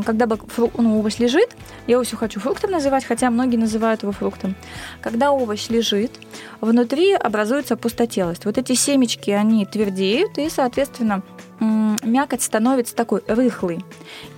[0.04, 1.56] когда ну, овощ лежит,
[1.86, 4.54] я все хочу фруктом называть, хотя многие называют его фруктом.
[5.00, 6.12] Когда овощ лежит,
[6.60, 8.44] внутри образуется пустотелость.
[8.44, 11.22] Вот эти семечки, они твердеют, и, соответственно,
[11.60, 13.84] мякоть становится такой рыхлой.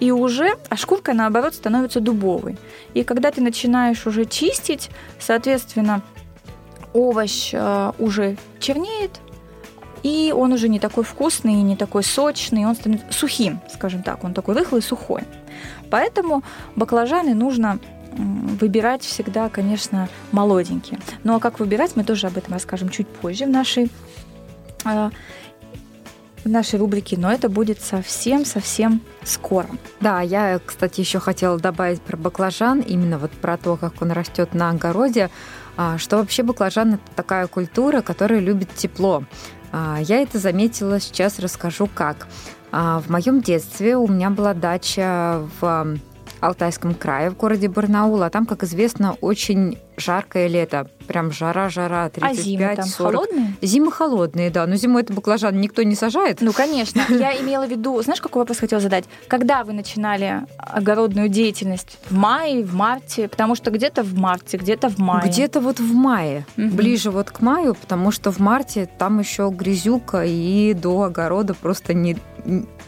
[0.01, 2.57] И уже, а шкурка, наоборот, становится дубовой.
[2.95, 6.03] И когда ты начинаешь уже чистить, соответственно,
[6.93, 9.21] овощ э, уже чернеет,
[10.03, 14.33] и он уже не такой вкусный, не такой сочный, он становится сухим, скажем так, он
[14.33, 15.23] такой рыхлый, сухой.
[15.91, 16.43] Поэтому
[16.77, 17.79] баклажаны нужно
[18.17, 20.99] выбирать всегда, конечно, молоденькие.
[21.25, 23.91] Ну а как выбирать, мы тоже об этом расскажем чуть позже в нашей
[24.85, 25.11] э,
[26.45, 29.69] в нашей рубрике, но это будет совсем-совсем скоро.
[30.01, 34.55] Да, я, кстати, еще хотела добавить про баклажан, именно вот про то, как он растет
[34.55, 35.31] на огороде,
[35.77, 39.25] а, что вообще баклажан это такая культура, которая любит тепло.
[39.73, 42.27] А, я это заметила, сейчас расскажу как.
[42.71, 45.97] А, в моем детстве у меня была дача в
[46.41, 50.89] Алтайском крае, в городе Барнаул, а там, как известно, очень жаркое лето.
[51.07, 53.13] Прям жара-жара, 35 А зимы там 40.
[53.13, 53.55] холодные?
[53.63, 54.67] Зимы холодные, да.
[54.67, 56.41] Но зимой это баклажан никто не сажает.
[56.41, 57.03] Ну, конечно.
[57.09, 58.01] Я имела в виду...
[58.03, 59.05] Знаешь, какой вопрос хотела задать?
[59.27, 61.99] Когда вы начинали огородную деятельность?
[62.09, 63.29] В мае, в марте?
[63.29, 65.29] Потому что где-то в марте, где-то в мае.
[65.29, 66.47] Где-то вот в мае.
[66.57, 66.69] Угу.
[66.69, 71.95] Ближе вот к маю, потому что в марте там еще грязюка, и до огорода просто
[71.95, 72.17] не,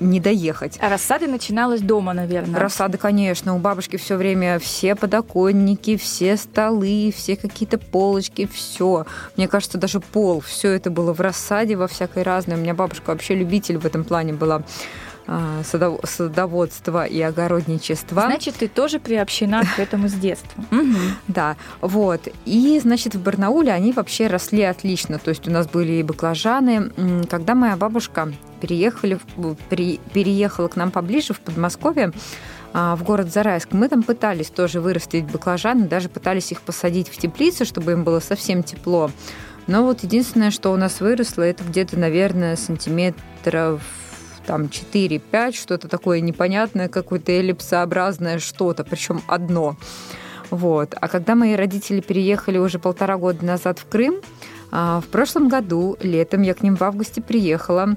[0.01, 0.79] не доехать.
[0.81, 2.59] А рассады начиналась дома, наверное.
[2.59, 3.55] Рассады, конечно.
[3.55, 9.07] У бабушки все время все подоконники, все столы, все какие-то полочки, все.
[9.37, 12.57] Мне кажется, даже пол, все это было в рассаде во всякой разной.
[12.57, 14.62] У меня бабушка вообще любитель в этом плане была
[15.27, 18.23] а, садоводства и огородничества.
[18.23, 20.64] Значит, ты тоже приобщена к этому с детства.
[21.29, 22.29] Да, вот.
[22.44, 25.18] И, значит, в Барнауле они вообще росли отлично.
[25.18, 26.90] То есть у нас были и баклажаны.
[27.31, 29.18] Когда моя бабушка переехали,
[29.68, 32.12] переехала к нам поближе в Подмосковье,
[32.73, 33.73] а, в город Зарайск.
[33.73, 38.20] Мы там пытались тоже вырастить баклажаны, даже пытались их посадить в теплицы, чтобы им было
[38.20, 39.11] совсем тепло.
[39.66, 43.83] Но вот единственное, что у нас выросло, это где-то, наверное, сантиметров
[44.46, 49.77] там 4-5, что-то такое непонятное, какое-то эллипсообразное что-то, причем одно.
[50.51, 50.94] Вот.
[51.01, 54.16] А когда мои родители переехали уже полтора года назад в Крым,
[54.73, 57.96] а, в прошлом году, летом, я к ним в августе приехала,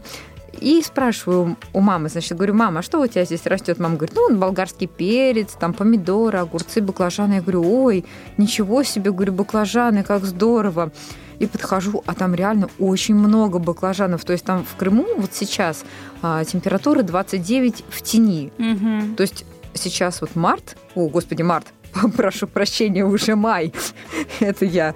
[0.59, 3.79] и спрашиваю у мамы, значит, говорю, мама, а что у тебя здесь растет?
[3.79, 7.35] Мама говорит, ну, болгарский перец, там помидоры, огурцы, баклажаны.
[7.35, 8.05] Я говорю, ой,
[8.37, 10.91] ничего себе, говорю, баклажаны, как здорово.
[11.39, 14.23] И подхожу, а там реально очень много баклажанов.
[14.23, 15.83] То есть там в Крыму вот сейчас
[16.21, 18.51] а, температура 29 в тени.
[18.57, 19.15] Угу.
[19.15, 21.67] То есть сейчас вот март, о, господи, март,
[22.17, 23.73] прошу прощения, уже май.
[24.39, 24.93] Это я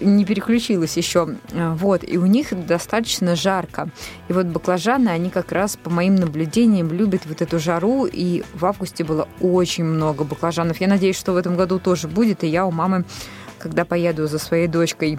[0.00, 1.36] не переключилась еще.
[1.52, 3.90] Вот, и у них достаточно жарко.
[4.28, 8.66] И вот баклажаны, они как раз, по моим наблюдениям, любят вот эту жару, и в
[8.66, 10.80] августе было очень много баклажанов.
[10.80, 13.04] Я надеюсь, что в этом году тоже будет, и я у мамы,
[13.58, 15.18] когда поеду за своей дочкой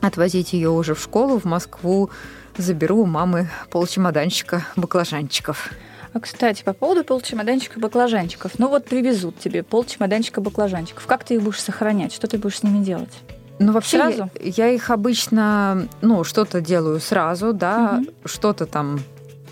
[0.00, 2.10] отвозить ее уже в школу, в Москву,
[2.56, 5.70] заберу у мамы полчемоданчика баклажанчиков.
[6.14, 8.58] А, кстати, по поводу полчемоданчика баклажанчиков.
[8.58, 11.06] Ну вот привезут тебе полчемоданчика баклажанчиков.
[11.06, 12.12] Как ты их будешь сохранять?
[12.12, 13.12] Что ты будешь с ними делать?
[13.58, 14.30] Ну, вообще, сразу?
[14.40, 18.28] Я, я их обычно, ну, что-то делаю сразу, да, угу.
[18.28, 19.00] что-то там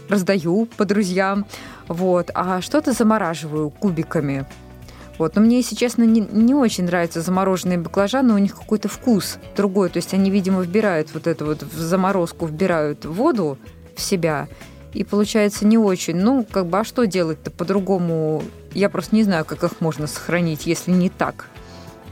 [0.08, 1.46] раздаю по друзьям,
[1.86, 4.46] вот, а что-то замораживаю кубиками.
[5.20, 5.36] Вот.
[5.36, 9.90] Но мне, если честно, не, не очень нравятся замороженные баклажаны, у них какой-то вкус другой.
[9.90, 13.58] То есть они, видимо, вбирают вот это вот в заморозку, вбирают воду
[13.94, 14.48] в себя,
[14.92, 16.16] и получается не очень.
[16.16, 18.42] Ну, как бы, а что делать-то по-другому?
[18.74, 21.48] я просто не знаю, как их можно сохранить, если не так.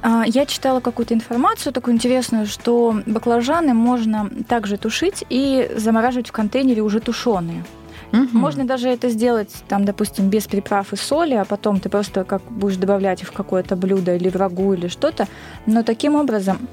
[0.03, 6.33] А, я читала какую-то информацию такую интересную, что баклажаны можно также тушить и замораживать в
[6.33, 7.65] контейнере уже тушеные.
[8.13, 8.29] Мгм.
[8.33, 12.43] Можно даже это сделать, там, допустим, без приправ и соли, а потом ты просто как
[12.43, 15.27] будешь добавлять их в какое-то блюдо или в рагу или что-то.
[15.67, 16.69] Но таким образом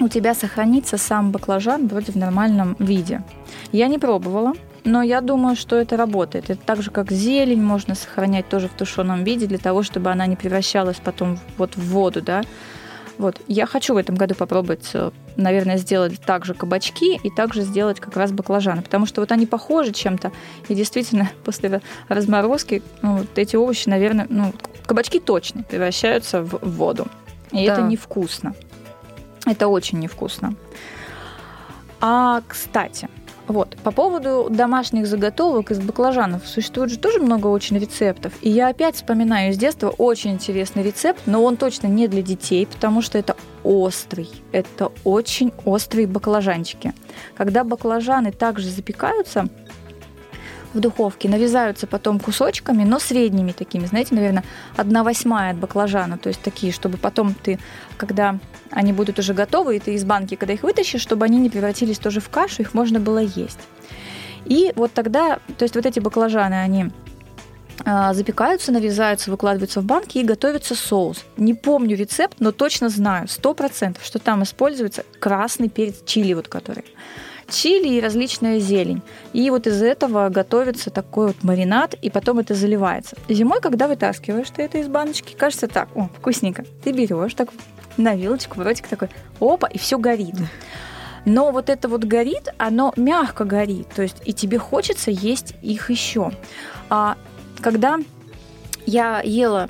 [0.00, 3.22] у тебя сохранится сам баклажан вроде в нормальном виде.
[3.72, 4.52] Я не пробовала,
[4.86, 6.48] но я думаю, что это работает.
[6.48, 10.26] Это так же, как зелень можно сохранять тоже в тушеном виде для того, чтобы она
[10.26, 12.42] не превращалась потом вот в воду, да.
[13.18, 17.98] Вот, я хочу в этом году попробовать, э, наверное, сделать также кабачки и также сделать
[17.98, 20.32] как раз баклажаны, потому что вот они похожи чем-то,
[20.68, 24.52] и действительно после разморозки ну, вот эти овощи, наверное, ну,
[24.86, 27.08] кабачки точно превращаются в в воду,
[27.52, 27.72] и Да.
[27.72, 28.54] это невкусно.
[29.46, 30.54] Это очень невкусно.
[32.00, 33.08] А, кстати,
[33.48, 36.46] вот, по поводу домашних заготовок из баклажанов.
[36.46, 38.32] Существует же тоже много очень рецептов.
[38.42, 42.66] И я опять вспоминаю из детства очень интересный рецепт, но он точно не для детей,
[42.66, 44.28] потому что это острый.
[44.52, 46.92] Это очень острые баклажанчики.
[47.36, 49.48] Когда баклажаны также запекаются
[50.74, 54.44] в духовке, нарезаются потом кусочками, но средними такими, знаете, наверное,
[54.76, 57.58] одна восьмая от баклажана, то есть такие, чтобы потом ты,
[57.96, 58.38] когда
[58.70, 61.98] они будут уже готовы, и ты из банки, когда их вытащишь, чтобы они не превратились
[61.98, 63.58] тоже в кашу, их можно было есть.
[64.44, 66.90] И вот тогда, то есть вот эти баклажаны, они
[67.84, 71.24] а, запекаются, нарезаются, выкладываются в банки и готовится соус.
[71.36, 76.48] Не помню рецепт, но точно знаю, сто процентов, что там используется красный перец чили, вот
[76.48, 76.84] который.
[77.48, 79.02] Чили и различная зелень.
[79.32, 83.16] И вот из этого готовится такой вот маринад, и потом это заливается.
[83.28, 86.64] Зимой, когда вытаскиваешь ты это из баночки, кажется так, о, вкусненько.
[86.82, 87.50] Ты берешь так
[87.96, 89.08] на вилочку, в ротик такой,
[89.40, 90.34] опа, и все горит.
[91.24, 95.90] Но вот это вот горит, оно мягко горит, то есть и тебе хочется есть их
[95.90, 96.30] еще.
[96.88, 97.16] А
[97.60, 97.98] когда
[98.86, 99.68] я ела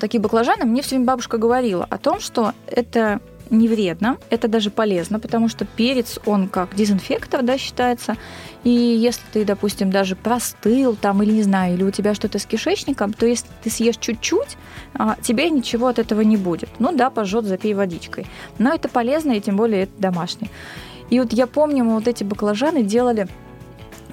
[0.00, 4.70] такие баклажаны, мне все время бабушка говорила о том, что это не вредно, это даже
[4.70, 8.16] полезно, потому что перец, он как дезинфектор, да, считается.
[8.64, 12.46] И если ты, допустим, даже простыл там, или не знаю, или у тебя что-то с
[12.46, 14.56] кишечником, то если ты съешь чуть-чуть,
[14.94, 16.68] а, тебе ничего от этого не будет.
[16.78, 18.26] Ну да, пожжет, запей водичкой.
[18.58, 20.50] Но это полезно, и тем более это домашнее.
[21.10, 23.28] И вот я помню, мы вот эти баклажаны делали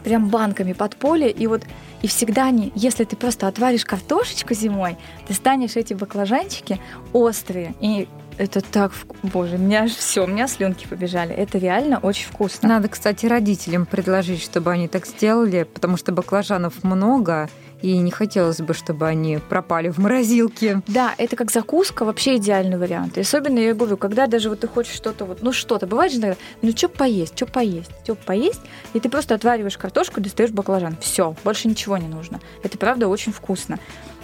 [0.04, 1.64] прям банками под поле, и вот
[2.04, 6.80] и всегда они, если ты просто отваришь картошечку зимой, ты станешь эти баклажанчики
[7.14, 7.74] острые.
[7.80, 8.92] И это так,
[9.22, 11.34] боже, у меня аж все, у меня слюнки побежали.
[11.34, 12.70] Это реально очень вкусно.
[12.70, 17.50] Надо, кстати, родителям предложить, чтобы они так сделали, потому что баклажанов много,
[17.84, 20.82] и не хотелось бы, чтобы они пропали в морозилке.
[20.88, 23.18] Да, это как закуска вообще идеальный вариант.
[23.18, 26.20] И особенно, я говорю, когда даже вот ты хочешь что-то, вот, ну что-то, бывает же,
[26.20, 28.62] иногда, ну что поесть, что поесть, что поесть,
[28.94, 30.96] и ты просто отвариваешь картошку, достаешь баклажан.
[31.02, 32.40] Все, больше ничего не нужно.
[32.64, 33.80] Это правда очень вкусно.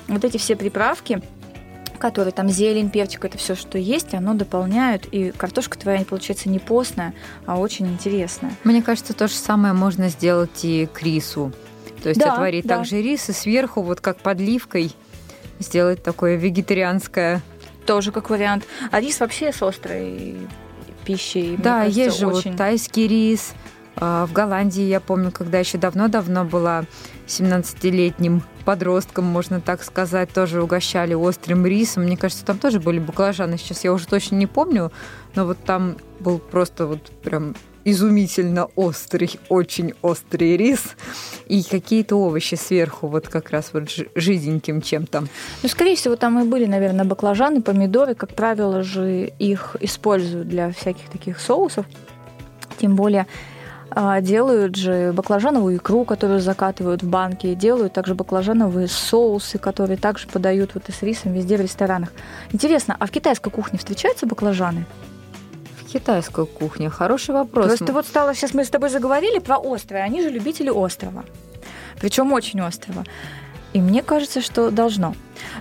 [0.08, 1.22] Вот эти все приправки,
[2.00, 6.60] которые там зелень, перчик, это все, что есть, оно дополняют, и картошка твоя получается не
[6.60, 7.14] постная,
[7.46, 8.54] а очень интересная.
[8.64, 11.52] Мне кажется, то же самое можно сделать и к рису.
[12.02, 12.78] То есть Да, отварить да.
[12.78, 14.92] также рис и сверху, вот как подливкой,
[15.60, 17.42] сделать такое вегетарианское.
[17.86, 18.66] Тоже как вариант.
[18.92, 20.38] А рис вообще с острой
[21.06, 21.58] пищей.
[21.58, 22.52] да, кажется, есть же очень...
[22.52, 23.54] вот тайский рис.
[23.96, 26.86] А, В Голландии, я помню, когда еще давно-давно была
[27.30, 32.04] 17-летним подростком, можно так сказать, тоже угощали острым рисом.
[32.04, 33.58] Мне кажется, там тоже были баклажаны.
[33.58, 34.92] Сейчас я уже точно не помню,
[35.36, 40.96] но вот там был просто вот прям изумительно острый, очень острый рис
[41.48, 45.26] и какие-то овощи сверху, вот как раз вот жи- жиденьким чем-то.
[45.64, 48.16] Ну, скорее всего, там и были, наверное, баклажаны, помидоры.
[48.16, 51.86] Как правило же их используют для всяких таких соусов.
[52.78, 53.28] Тем более
[54.22, 60.74] делают же баклажановую икру, которую закатывают в банки, делают также баклажановые соусы, которые также подают
[60.74, 62.10] вот и с рисом везде в ресторанах.
[62.52, 64.86] Интересно, а в китайской кухне встречаются баклажаны?
[65.82, 67.66] В китайской кухне хороший вопрос.
[67.66, 71.26] Просто вот стало, сейчас мы с тобой заговорили про острое, они же любители острова.
[72.00, 73.04] Причем очень острого.
[73.74, 75.16] И мне кажется, что должно.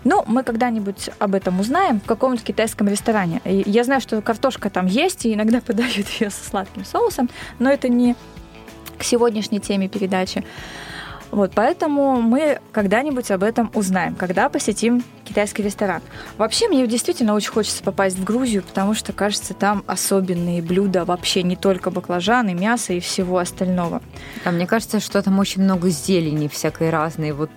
[0.05, 3.41] Ну, мы когда-нибудь об этом узнаем в каком-нибудь китайском ресторане.
[3.45, 7.71] И я знаю, что картошка там есть, и иногда подают ее со сладким соусом, но
[7.71, 8.15] это не
[8.99, 10.45] к сегодняшней теме передачи.
[11.31, 16.01] Вот, поэтому мы когда-нибудь об этом узнаем, когда посетим китайский ресторан.
[16.39, 21.43] Вообще, мне действительно очень хочется попасть в Грузию, потому что, кажется, там особенные блюда, вообще
[21.43, 24.01] не только баклажаны, мясо и всего остального.
[24.45, 27.33] А мне кажется, что там очень много зелени всякой разной.
[27.33, 27.51] Вот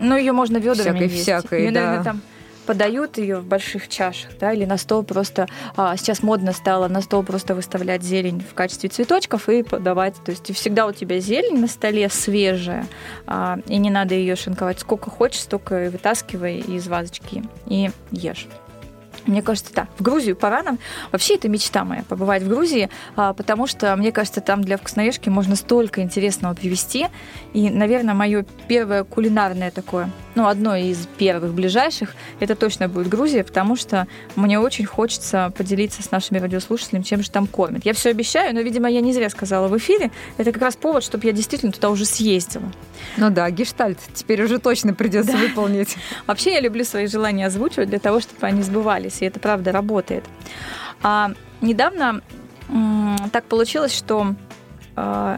[0.00, 1.22] Ну, ее можно ведрами Всякой есть.
[1.22, 2.04] всякой, наверное, да.
[2.04, 2.20] там
[2.68, 7.00] подают ее в больших чашах, да, или на стол просто, а, сейчас модно стало на
[7.00, 10.16] стол просто выставлять зелень в качестве цветочков и подавать.
[10.22, 12.86] То есть всегда у тебя зелень на столе свежая,
[13.26, 14.80] а, и не надо ее шинковать.
[14.80, 18.46] Сколько хочешь, столько вытаскивай из вазочки и ешь.
[19.28, 19.88] Мне кажется, да.
[19.98, 20.78] В Грузию пора нам.
[21.12, 25.28] Вообще, это мечта моя, побывать в Грузии, а, потому что, мне кажется, там для вкусноежки
[25.28, 27.08] можно столько интересного привезти.
[27.52, 33.42] И, наверное, мое первое кулинарное такое, ну, одно из первых ближайших, это точно будет Грузия,
[33.42, 37.84] потому что мне очень хочется поделиться с нашими радиослушателями, чем же там кормят.
[37.84, 40.12] Я все обещаю, но, видимо, я не зря сказала в эфире.
[40.36, 42.70] Это как раз повод, чтобы я действительно туда уже съездила.
[43.16, 45.38] Ну да, гештальт теперь уже точно придется да.
[45.38, 45.96] выполнить.
[46.28, 50.22] Вообще, я люблю свои желания озвучивать для того, чтобы они сбывались и это правда работает.
[51.02, 52.22] А недавно
[53.32, 54.36] так получилось, что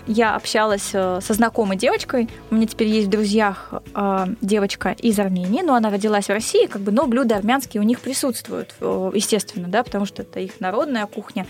[0.07, 2.29] я общалась э, со знакомой девочкой.
[2.51, 6.67] У меня теперь есть в друзьях а, девочка из Армении, но она родилась в России,
[6.67, 10.61] как бы, но блюда армянские у них присутствуют, э, естественно, да, потому что это их
[10.61, 11.47] народная кухня.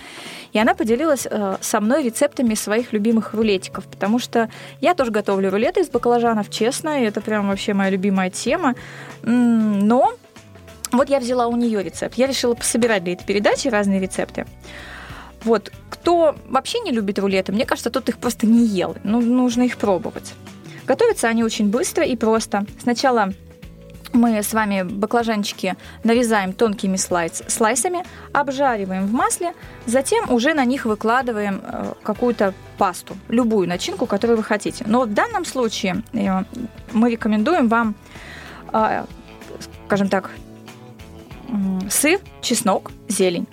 [0.52, 4.50] И она поделилась э, со мной рецептами своих любимых рулетиков, потому что
[4.80, 8.74] я тоже готовлю рулеты из баклажанов, честно, и это прям вообще моя любимая тема.
[9.22, 10.14] Но
[10.92, 12.14] вот я взяла у нее рецепт.
[12.16, 14.46] Я решила пособирать для этой передачи разные рецепты.
[15.44, 18.96] Вот, кто вообще не любит рулеты, мне кажется, тот их просто не ел.
[19.04, 20.34] Ну, нужно их пробовать.
[20.86, 22.66] Готовятся они очень быстро и просто.
[22.82, 23.32] Сначала
[24.12, 29.54] мы с вами баклажанчики нарезаем тонкими слайс, слайсами, обжариваем в масле,
[29.86, 34.84] затем уже на них выкладываем э, какую-то пасту, любую начинку, которую вы хотите.
[34.86, 36.42] Но в данном случае э,
[36.92, 37.94] мы рекомендуем вам,
[38.72, 39.04] э,
[39.86, 40.30] скажем так,
[41.88, 43.46] сыр, чеснок, зелень.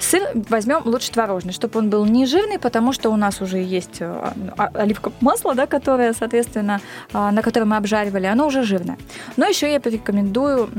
[0.00, 4.00] Сыр возьмем лучше творожный, чтобы он был не жирный, потому что у нас уже есть
[4.00, 6.80] э, а, оливковое масло, да, которое, соответственно,
[7.12, 8.98] а, на котором мы обжаривали, оно уже жирное.
[9.36, 10.70] Но еще я порекомендую,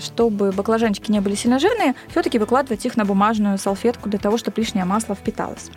[0.00, 4.60] чтобы баклажанчики не были сильно жирные, все-таки выкладывать их на бумажную салфетку для того, чтобы
[4.60, 5.70] лишнее масло впиталось.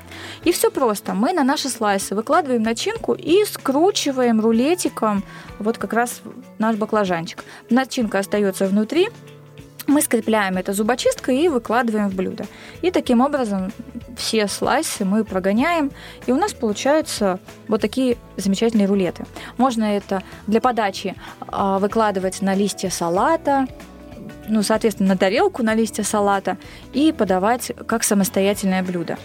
[0.44, 1.14] И все просто.
[1.14, 5.24] Мы на наши слайсы выкладываем начинку и скручиваем рулетиком
[5.60, 6.22] вот как раз
[6.58, 7.44] наш баклажанчик.
[7.70, 9.10] Начинка остается внутри,
[9.92, 12.46] мы скрепляем это зубочисткой и выкладываем в блюдо.
[12.82, 13.72] И таким образом
[14.18, 15.92] все слайсы мы прогоняем,
[16.26, 19.26] и у нас получаются вот такие замечательные рулеты.
[19.58, 21.16] Можно это для подачи
[21.48, 23.68] а, выкладывать на листья салата,
[24.48, 26.58] ну, соответственно, на тарелку на листья салата
[26.94, 29.18] и подавать как самостоятельное блюдо.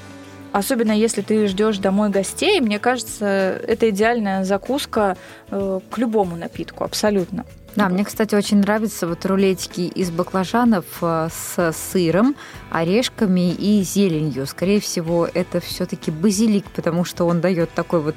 [0.53, 5.17] Особенно если ты ждешь домой гостей, мне кажется, это идеальная закуска
[5.51, 7.45] э, к любому напитку, абсолютно.
[7.77, 12.35] Да, мне, кстати, очень нравятся вот рулетики из баклажанов э, с сыром,
[12.71, 14.47] орешками и зеленью.
[14.47, 18.17] Скорее всего, это все-таки базилик, потому что он дает такой вот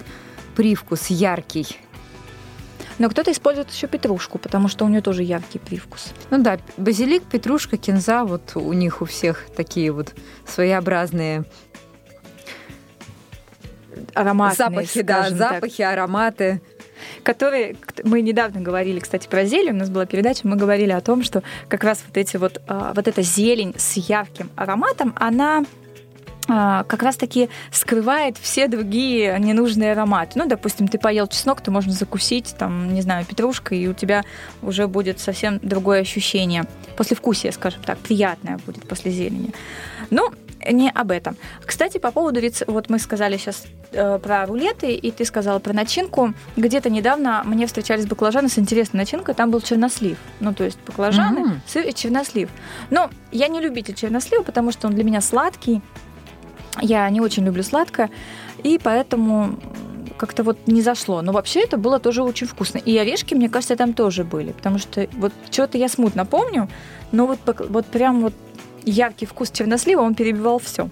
[0.55, 1.77] привкус яркий.
[2.99, 6.13] Но кто-то использует еще петрушку, потому что у нее тоже яркий привкус.
[6.29, 10.15] Ну да, базилик, петрушка, кинза, вот у них у всех такие вот
[10.47, 11.43] своеобразные
[14.13, 15.93] ароматные, запахи, да, запахи, так.
[15.93, 16.61] ароматы
[17.23, 19.75] которые мы недавно говорили, кстати, про зелень.
[19.75, 22.93] У нас была передача, мы говорили о том, что как раз вот эти вот а,
[22.95, 25.63] вот эта зелень с ярким ароматом, она
[26.51, 30.39] а, как раз-таки скрывает все другие ненужные ароматы.
[30.39, 34.23] Ну, допустим, ты поел чеснок, то можно закусить, там, не знаю, петрушкой, и у тебя
[34.63, 36.65] уже будет совсем другое ощущение.
[36.97, 39.53] Послевкусие, скажем так, приятное будет после зелени.
[40.09, 40.31] Ну,
[40.67, 41.37] не об этом.
[41.65, 46.33] Кстати, по поводу вот мы сказали сейчас э, про рулеты, и ты сказала про начинку.
[46.57, 50.17] Где-то недавно мне встречались баклажаны с интересной начинкой, там был чернослив.
[50.39, 51.59] Ну, то есть баклажаны, mm-hmm.
[51.67, 52.49] сыр и чернослив.
[52.89, 55.81] Но я не любитель чернослива, потому что он для меня сладкий.
[56.81, 58.09] Я не очень люблю сладкое,
[58.63, 59.59] и поэтому
[60.17, 61.21] как-то вот не зашло.
[61.21, 62.77] Но вообще это было тоже очень вкусно.
[62.77, 66.69] И орешки, мне кажется, там тоже были, потому что вот что-то я смутно помню,
[67.11, 67.39] но вот,
[67.69, 68.33] вот прям вот
[68.85, 70.89] яркий вкус чернослива, он перебивал все.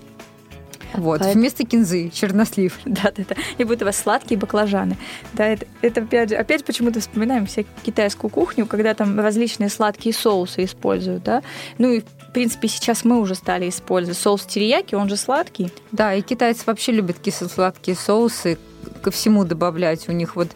[0.94, 1.42] Вот, Поэтому...
[1.42, 2.80] вместо кинзы чернослив.
[2.86, 3.36] Да, да, да.
[3.58, 4.98] И будут у вас сладкие баклажаны.
[5.34, 10.64] Да, это, это опять опять почему-то вспоминаем все китайскую кухню, когда там различные сладкие соусы
[10.64, 11.44] используют, да.
[11.78, 15.72] Ну и в принципе, сейчас мы уже стали использовать соус терияки, он же сладкий.
[15.92, 18.58] Да, и китайцы вообще любят кисло-сладкие соусы,
[19.02, 20.08] ко всему добавлять.
[20.10, 20.50] У них вот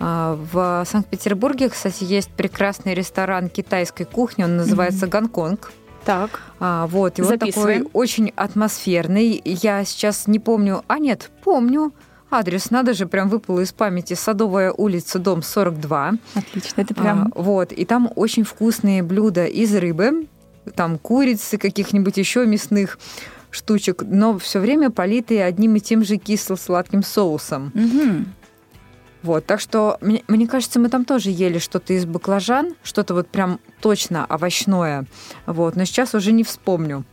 [0.00, 5.10] а, в Санкт-Петербурге, кстати, есть прекрасный ресторан китайской кухни, он называется mm-hmm.
[5.10, 5.72] Гонконг.
[6.04, 6.42] Так.
[6.60, 9.40] А, вот, и он такой очень атмосферный.
[9.44, 10.82] Я сейчас не помню.
[10.86, 11.92] А нет, помню.
[12.30, 14.14] Адрес, надо же, прям выпало из памяти.
[14.14, 16.14] Садовая улица, дом 42.
[16.34, 17.32] Отлично, это прям...
[17.34, 20.26] А, вот, и там очень вкусные блюда из рыбы,
[20.74, 22.98] там курицы, каких-нибудь еще мясных
[23.50, 27.72] штучек, но все время политые одним и тем же кисло-сладким соусом.
[27.74, 28.24] Угу.
[29.24, 33.26] Вот, так что, мне, мне кажется, мы там тоже ели что-то из баклажан, что-то вот
[33.26, 35.06] прям точно овощное.
[35.46, 37.04] Вот, но сейчас уже не вспомню.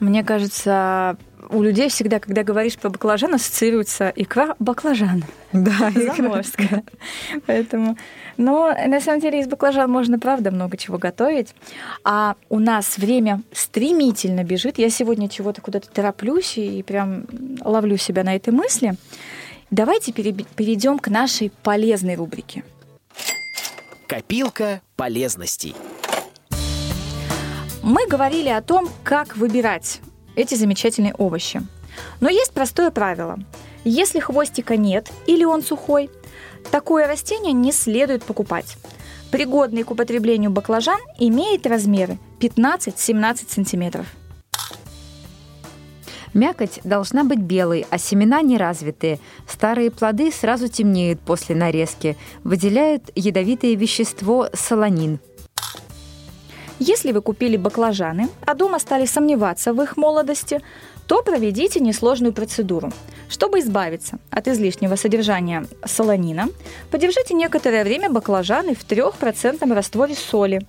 [0.00, 1.18] Мне кажется,
[1.50, 5.22] у людей всегда, когда говоришь про баклажан, ассоциируется икра баклажан.
[5.52, 6.82] Да, заморская.
[7.44, 7.98] Поэтому,
[8.38, 11.54] но на самом деле из баклажан можно, правда, много чего готовить.
[12.04, 14.78] А у нас время стремительно бежит.
[14.78, 17.26] Я сегодня чего-то куда-то тороплюсь и прям
[17.62, 18.96] ловлю себя на этой мысли.
[19.70, 22.62] Давайте перейдем к нашей полезной рубрике.
[24.06, 25.74] Копилка полезностей.
[27.82, 30.00] Мы говорили о том, как выбирать
[30.36, 31.62] эти замечательные овощи.
[32.20, 33.38] Но есть простое правило.
[33.84, 36.10] Если хвостика нет или он сухой,
[36.70, 38.76] такое растение не следует покупать.
[39.32, 44.06] Пригодный к употреблению баклажан имеет размеры 15-17 сантиметров.
[46.36, 49.18] Мякоть должна быть белой, а семена неразвитые.
[49.48, 52.14] Старые плоды сразу темнеют после нарезки,
[52.44, 55.18] выделяют ядовитое вещество солонин–
[56.78, 60.60] если вы купили баклажаны, а дома стали сомневаться в их молодости,
[61.06, 62.92] то проведите несложную процедуру.
[63.30, 66.48] Чтобы избавиться от излишнего содержания солонина,
[66.90, 70.66] подержите некоторое время баклажаны в 3% растворе соли.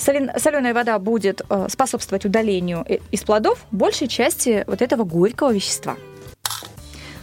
[0.00, 5.96] Соленая вода будет э, способствовать удалению из плодов большей части вот этого горького вещества.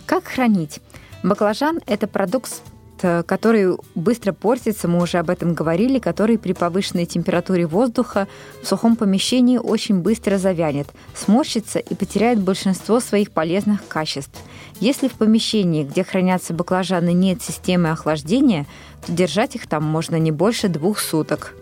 [0.05, 0.79] Как хранить?
[1.23, 2.61] Баклажан– это продукт
[3.01, 8.27] Э, который быстро портится, мы уже об этом говорили, который при повышенной температуре воздуха
[8.61, 14.39] в сухом помещении очень быстро завянет, сморщится и потеряет большинство своих полезных качеств.
[14.79, 18.65] Если в помещении, где хранятся баклажаны, нет системы охлаждения,
[19.05, 21.55] то держать их там можно не больше двух суток.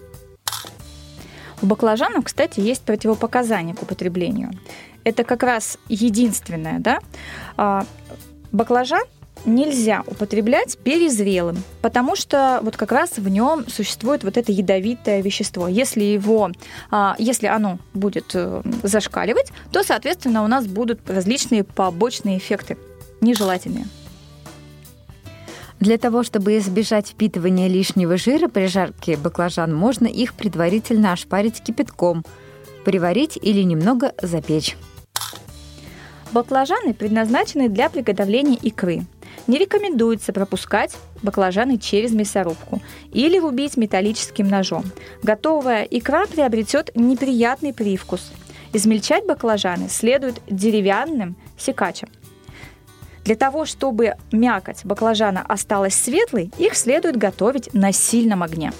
[1.66, 4.52] У баклажанов, кстати, есть противопоказания к употреблению.
[5.04, 7.00] Это как раз единственное, да?
[7.58, 7.86] А,
[8.52, 9.02] баклажан
[9.46, 15.68] нельзя употреблять перезрелым, потому что вот как раз в нем существует вот это ядовитое вещество.
[15.68, 16.52] Если его,
[16.92, 22.78] а, если оно будет э, зашкаливать, то, соответственно, у нас будут различные побочные эффекты
[23.22, 23.88] нежелательные.
[25.80, 32.24] Для того, чтобы избежать впитывания лишнего жира при жарке баклажан, можно их предварительно ошпарить кипятком,
[32.86, 34.78] приварить или немного запечь.
[36.32, 39.06] Баклажаны предназначены для приготовления икры.
[39.48, 42.82] Не рекомендуется пропускать баклажаны через мясорубку
[43.14, 44.84] или рубить металлическим ножом.
[45.22, 48.32] Готовая икра приобретет неприятный привкус.
[48.74, 52.10] Измельчать баклажаны следует деревянным секачем.
[53.26, 58.72] Для того, чтобы мякоть баклажана осталась светлой, их следует готовить на сильном огне.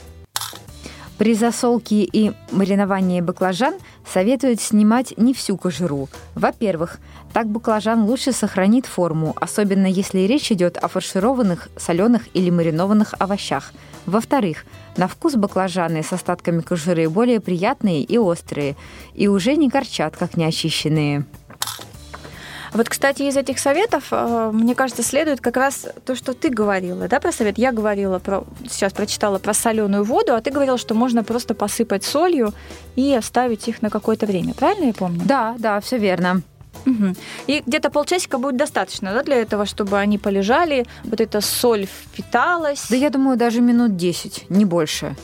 [1.18, 3.76] При засолке и мариновании баклажан
[4.06, 6.10] советуют снимать не всю кожуру.
[6.36, 7.00] Во-первых,
[7.34, 13.74] так баклажан лучше сохранит форму, особенно если речь идет о фаршированных, соленых или маринованных овощах.
[14.06, 14.66] Во-вторых,
[14.98, 18.76] на вкус баклажаны с остатками кожуры более приятные и острые,
[19.16, 21.26] и уже не горчат, как неочищенные.
[22.76, 27.08] Вот, кстати, из этих советов, э, мне кажется, следует как раз то, что ты говорила,
[27.08, 27.58] да, про совет.
[27.58, 32.04] Я говорила про, сейчас прочитала про соленую воду, а ты говорила, что можно просто посыпать
[32.04, 32.54] солью
[32.98, 34.54] и оставить их на какое-то время.
[34.54, 35.22] Правильно я помню?
[35.24, 36.42] Да, да, все верно.
[36.86, 37.16] Угу.
[37.48, 42.88] И где-то полчасика будет достаточно, да, для этого, чтобы они полежали, вот эта соль впиталась.
[42.90, 45.16] Да я думаю, даже минут 10, не больше.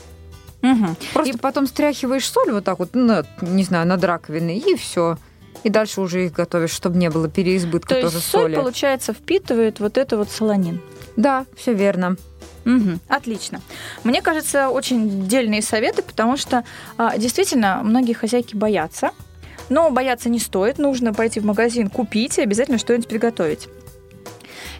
[0.62, 0.96] Угу.
[1.12, 5.18] Просто и потом стряхиваешь соль вот так вот, на, не знаю, над раковиной, и все
[5.64, 8.56] и дальше уже их готовишь, чтобы не было переизбытка То тоже есть соль, соли.
[8.56, 10.80] получается, впитывает вот это вот солонин.
[11.16, 12.16] Да, все верно.
[12.64, 13.60] Угу, отлично.
[14.04, 16.64] Мне кажется, очень дельные советы, потому что
[16.96, 19.10] а, действительно многие хозяйки боятся.
[19.68, 23.68] Но бояться не стоит, нужно пойти в магазин, купить и обязательно что-нибудь приготовить.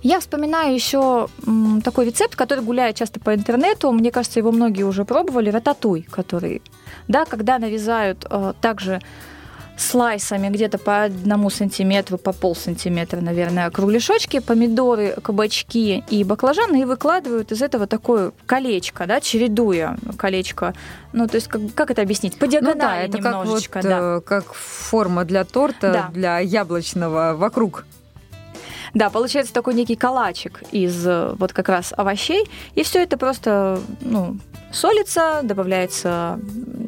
[0.02, 1.28] Я вспоминаю еще
[1.84, 3.90] такой рецепт, который гуляет часто по интернету.
[3.92, 5.48] Мне кажется, его многие уже пробовали.
[5.48, 6.60] Рататуй, который,
[7.06, 9.00] да, когда нарезают э, также
[9.76, 16.84] слайсами где-то по одному сантиметру, по пол сантиметра, наверное, кругляшочки, помидоры, кабачки и баклажаны и
[16.84, 20.74] выкладывают из этого такое колечко, да, чередуя колечко.
[21.12, 22.38] Ну, то есть, как, как это объяснить?
[22.38, 24.16] По диагонали ну, да, это немножечко, как, вот, да.
[24.16, 26.10] Э, как форма для торта, да.
[26.12, 27.84] для яблочного вокруг.
[28.94, 33.80] Да, получается такой некий калачик из э, вот как раз овощей, и все это просто
[34.00, 34.36] ну,
[34.72, 36.40] солится, добавляется,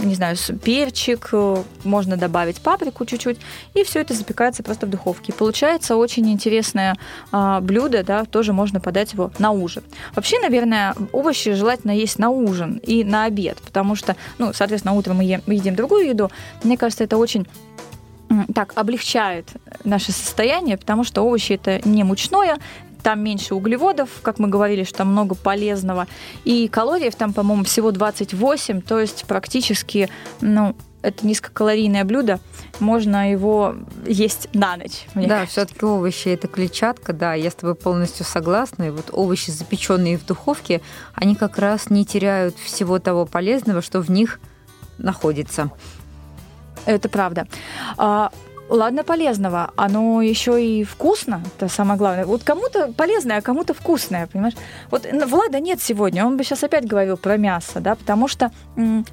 [0.02, 3.38] не знаю, перчик, э, можно добавить паприку чуть-чуть,
[3.74, 5.32] и все это запекается просто в духовке.
[5.32, 6.96] получается очень интересное
[7.32, 9.82] а, блюдо, да, тоже можно подать его на ужин.
[10.14, 15.16] Вообще, наверное, овощи желательно есть на ужин и на обед, потому что, ну, соответственно, утром
[15.16, 16.30] мы, ем, мы едим другую еду.
[16.62, 17.46] Мне кажется, это очень
[18.54, 19.48] так облегчает
[19.84, 22.58] наше состояние, потому что овощи это не мучное,
[23.04, 26.08] там меньше углеводов, как мы говорили, что там много полезного,
[26.44, 30.08] и калориев там, по-моему, всего 28, то есть практически,
[30.40, 32.40] ну, это низкокалорийное блюдо,
[32.80, 33.76] можно его
[34.06, 35.04] есть на ночь.
[35.14, 38.84] да, все-таки овощи это клетчатка, да, я с тобой полностью согласна.
[38.84, 40.80] И вот овощи, запеченные в духовке,
[41.14, 44.40] они как раз не теряют всего того полезного, что в них
[44.96, 45.70] находится.
[46.86, 47.46] Это правда.
[48.74, 52.26] Ладно полезного, оно еще и вкусно, это самое главное.
[52.26, 54.54] Вот кому-то полезное, а кому-то вкусное, понимаешь?
[54.90, 58.50] Вот Влада нет сегодня, он бы сейчас опять говорил про мясо, да, потому что,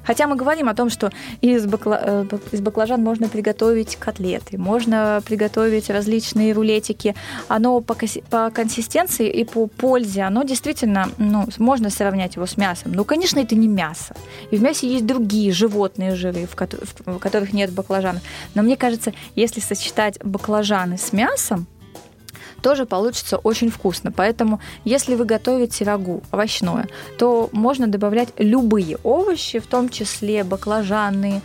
[0.04, 5.22] хотя мы говорим о том, что из, бакла, э, из баклажан можно приготовить котлеты, можно
[5.24, 7.14] приготовить различные рулетики,
[7.46, 7.94] оно по,
[8.30, 12.94] по консистенции и по пользе, оно действительно, ну, можно сравнять его с мясом.
[12.94, 14.16] Ну, конечно, это не мясо.
[14.50, 18.22] И в мясе есть другие животные жиры, в, в которых нет баклажанов.
[18.56, 21.66] Но мне кажется, если сочетать баклажаны с мясом,
[22.62, 24.12] тоже получится очень вкусно.
[24.12, 26.88] Поэтому, если вы готовите рагу овощное,
[27.18, 31.42] то можно добавлять любые овощи, в том числе баклажаны,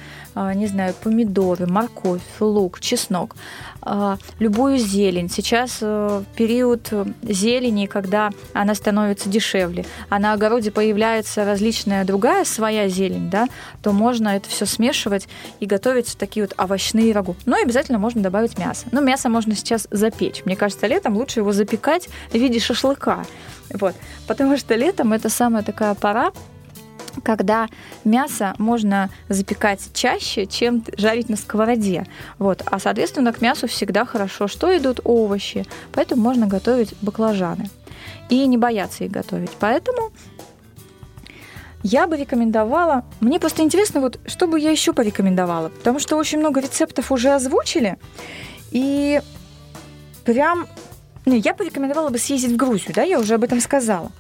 [0.54, 3.36] не знаю, помидоры, морковь, лук, чеснок,
[3.82, 5.30] а, любую зелень.
[5.30, 6.92] Сейчас э, период
[7.24, 13.48] зелени, когда она становится дешевле, а на огороде появляется различная другая своя зелень, да,
[13.82, 15.28] то можно это все смешивать
[15.60, 17.36] и готовить такие вот овощные рагу.
[17.46, 18.88] Но обязательно можно добавить мясо.
[18.92, 20.44] Но мясо можно сейчас запечь.
[20.46, 23.26] Мне кажется, летом лучше его запекать в виде шашлыка.
[23.74, 23.96] Вот.
[24.28, 26.32] Потому что летом это самая такая пора,
[27.24, 27.68] когда
[28.04, 32.06] мясо можно запекать чаще, чем жарить на сковороде.
[32.40, 32.64] Вот.
[32.66, 37.70] А, соответственно, к мясу всегда хорошо, что идут овощи, поэтому можно готовить баклажаны.
[38.30, 39.52] И не бояться их готовить.
[39.60, 40.12] Поэтому
[41.84, 43.06] я бы рекомендовала...
[43.20, 47.30] Мне просто интересно, вот что бы я еще порекомендовала, потому что очень много рецептов уже
[47.30, 47.98] озвучили,
[48.72, 49.22] и
[50.26, 50.68] прям...
[51.26, 54.12] Ну, я порекомендовала бы съездить в Грузию, да, я уже об этом сказала.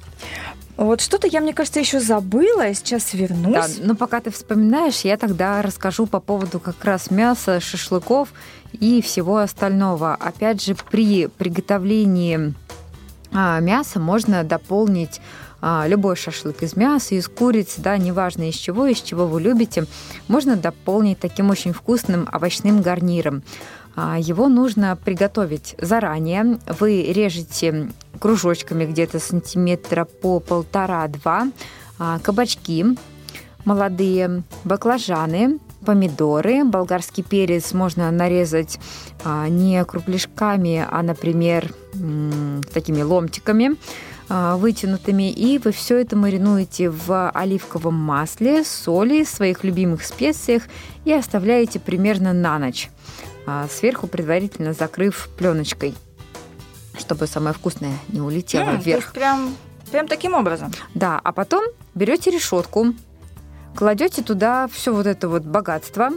[0.77, 3.77] Вот что-то я, мне кажется, еще забыла, и сейчас вернусь.
[3.77, 8.29] Да, но пока ты вспоминаешь, я тогда расскажу по поводу как раз мяса, шашлыков
[8.73, 10.13] и всего остального.
[10.13, 12.53] Опять же, при приготовлении
[13.33, 15.19] а, мяса можно дополнить
[15.61, 19.85] а, любой шашлык из мяса, из курицы, да, неважно из чего, из чего вы любите,
[20.27, 23.41] можно дополнить таким очень вкусным овощным гарниром.
[23.95, 26.59] А, его нужно приготовить заранее.
[26.79, 31.51] Вы режете кружочками где-то сантиметра по полтора-два.
[31.99, 32.85] А, кабачки
[33.65, 38.79] молодые, баклажаны, помидоры, болгарский перец можно нарезать
[39.25, 41.73] а, не кругляшками, а, например,
[42.73, 43.75] такими ломтиками
[44.29, 50.63] вытянутыми, и вы все это маринуете в оливковом масле, соли, своих любимых специях
[51.05, 52.89] и оставляете примерно на ночь.
[53.45, 55.95] А сверху предварительно закрыв пленочкой,
[57.07, 58.83] чтобы самое вкусное не улетело mm, вверх.
[58.83, 59.55] То есть прям,
[59.91, 60.73] прям таким образом.
[60.93, 61.63] Да, а потом
[61.95, 62.87] берете решетку,
[63.77, 66.09] кладете туда все вот это вот богатство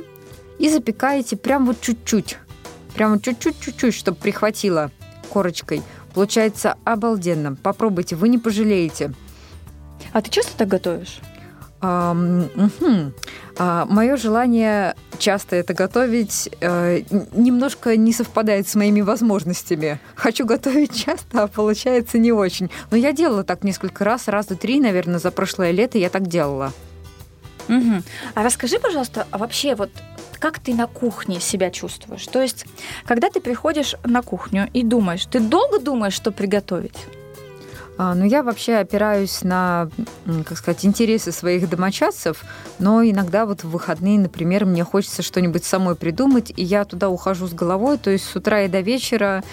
[0.58, 2.38] и запекаете прям вот чуть-чуть.
[2.94, 4.90] Прям чуть-чуть-чуть-чуть, чтобы прихватило
[5.32, 5.82] корочкой.
[6.12, 7.54] Получается обалденно.
[7.54, 9.14] Попробуйте, вы не пожалеете.
[10.12, 11.20] А ты часто так готовишь?
[11.82, 13.12] А, угу.
[13.58, 17.02] а, мое желание часто это готовить э,
[17.32, 19.98] немножко не совпадает с моими возможностями.
[20.14, 22.70] Хочу готовить часто, а получается не очень.
[22.90, 26.72] Но я делала так несколько раз, раза три, наверное, за прошлое лето я так делала.
[27.68, 28.02] Угу.
[28.34, 29.90] А расскажи, пожалуйста, а вообще вот
[30.38, 32.26] как ты на кухне себя чувствуешь?
[32.26, 32.66] То есть,
[33.04, 37.06] когда ты приходишь на кухню и думаешь, ты долго думаешь, что приготовить?
[38.02, 39.90] А, ну, я вообще опираюсь на,
[40.46, 42.44] как сказать, интересы своих домочадцев,
[42.78, 47.46] но иногда вот в выходные, например, мне хочется что-нибудь самой придумать, и я туда ухожу
[47.46, 49.44] с головой, то есть с утра и до вечера,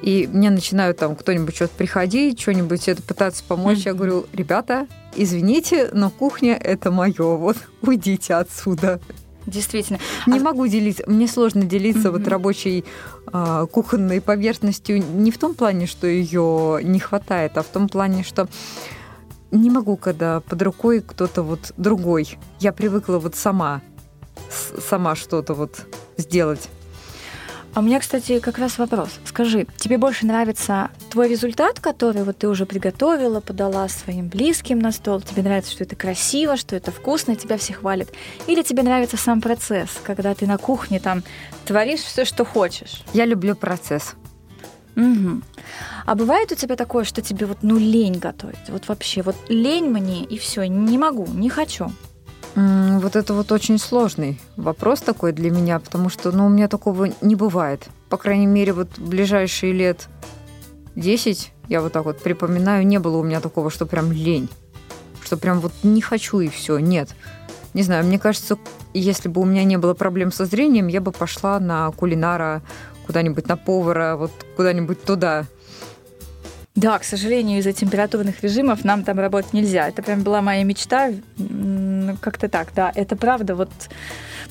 [0.00, 3.80] и мне начинают там кто-нибудь что-то приходить, что-нибудь это пытаться помочь.
[3.80, 8.98] Я говорю, ребята, извините, но кухня это мое, вот уйдите отсюда.
[9.46, 9.98] Действительно.
[10.26, 10.42] Не а...
[10.42, 11.04] могу делиться.
[11.06, 12.18] Мне сложно делиться mm-hmm.
[12.18, 12.84] вот рабочей
[13.32, 18.22] э, кухонной поверхностью не в том плане, что ее не хватает, а в том плане,
[18.22, 18.48] что
[19.50, 22.38] не могу, когда под рукой кто-то вот другой.
[22.60, 23.80] Я привыкла вот сама,
[24.88, 25.86] сама что-то вот
[26.16, 26.68] сделать.
[27.72, 29.10] А у меня, кстати, как раз вопрос.
[29.24, 34.90] Скажи, тебе больше нравится твой результат, который вот ты уже приготовила, подала своим близким на
[34.90, 35.20] стол?
[35.20, 38.08] Тебе нравится, что это красиво, что это вкусно, и тебя все хвалят?
[38.48, 41.22] Или тебе нравится сам процесс, когда ты на кухне там
[41.64, 43.04] творишь все, что хочешь?
[43.12, 44.14] Я люблю процесс.
[44.96, 45.42] Угу.
[46.06, 48.68] А бывает у тебя такое, что тебе вот ну лень готовить?
[48.68, 51.92] Вот вообще, вот лень мне и все, не могу, не хочу.
[53.00, 57.08] Вот это вот очень сложный вопрос такой для меня, потому что ну, у меня такого
[57.22, 57.88] не бывает.
[58.10, 60.08] По крайней мере, вот ближайшие лет
[60.96, 64.48] 10 Я вот так вот припоминаю, не было у меня такого, что прям лень.
[65.22, 66.78] Что прям вот не хочу и все.
[66.78, 67.14] Нет.
[67.72, 68.58] Не знаю, мне кажется,
[68.92, 72.62] если бы у меня не было проблем со зрением, я бы пошла на кулинара
[73.06, 75.46] куда-нибудь, на повара, вот куда-нибудь туда.
[76.76, 79.88] Да, к сожалению, из-за температурных режимов нам там работать нельзя.
[79.88, 81.10] Это прям была моя мечта.
[82.20, 82.92] Как-то так, да.
[82.94, 83.70] Это правда, вот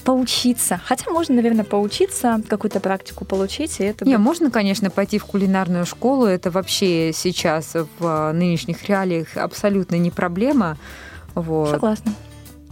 [0.04, 0.82] поучиться.
[0.84, 3.80] Хотя можно, наверное, поучиться, какую-то практику получить.
[3.80, 4.24] И это Не, будет...
[4.24, 6.26] можно, конечно, пойти в кулинарную школу.
[6.26, 10.78] Это вообще сейчас в нынешних реалиях абсолютно не проблема.
[11.36, 11.70] Вот.
[11.70, 12.14] Согласна.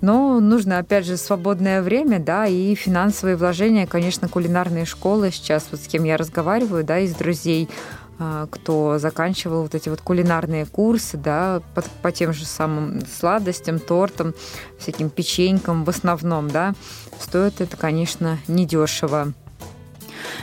[0.02, 5.82] Но нужно, опять же, свободное время, да, и финансовые вложения, конечно, кулинарные школы сейчас, вот
[5.82, 8.07] с кем я разговариваю, да, из друзей, а,
[8.50, 14.34] кто заканчивал вот эти вот кулинарные курсы, да, по, по тем же самым сладостям, тортам,
[14.80, 16.74] всяким печенькам в основном, да,
[17.20, 19.34] стоит это, конечно, недешево.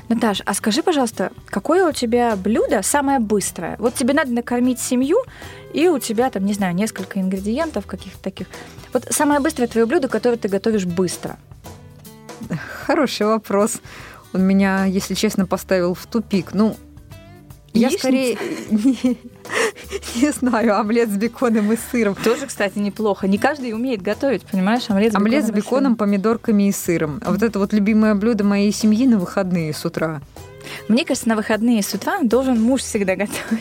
[0.08, 3.76] Наташ, а скажи, пожалуйста, какое у тебя блюдо самое быстрое?
[3.78, 5.18] Вот тебе надо накормить семью,
[5.72, 8.46] и у тебя там, не знаю, несколько ингредиентов каких-то таких.
[8.92, 11.38] Вот самое быстрое твое блюдо, которое ты готовишь быстро.
[12.86, 13.80] Хороший вопрос.
[14.32, 16.52] Он меня, если честно, поставил в тупик.
[16.52, 16.76] Ну,
[17.74, 18.38] я скорее
[18.70, 19.18] не,
[20.22, 22.14] не знаю, омлет с беконом и сыром.
[22.14, 23.26] Тоже, кстати, неплохо.
[23.26, 24.88] Не каждый умеет готовить, понимаешь?
[24.88, 27.20] Омлет с омлет беконом, с беконом помидорками и сыром.
[27.24, 30.22] А вот это вот любимое блюдо моей семьи на выходные с утра.
[30.88, 33.60] Мне кажется, на выходные с утра должен муж всегда готовить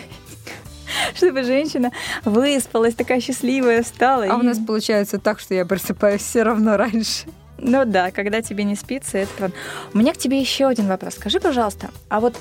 [1.16, 1.92] чтобы женщина
[2.24, 4.24] выспалась, такая счастливая стала.
[4.24, 4.32] А и...
[4.32, 7.26] у нас получается так, что я просыпаюсь все равно раньше.
[7.58, 9.52] Ну да, когда тебе не спится, это.
[9.94, 11.16] У меня к тебе еще один вопрос.
[11.16, 12.36] Скажи, пожалуйста, а вот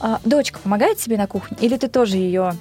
[0.00, 1.56] а, дочка помогает тебе на кухне?
[1.60, 2.52] Или ты тоже ее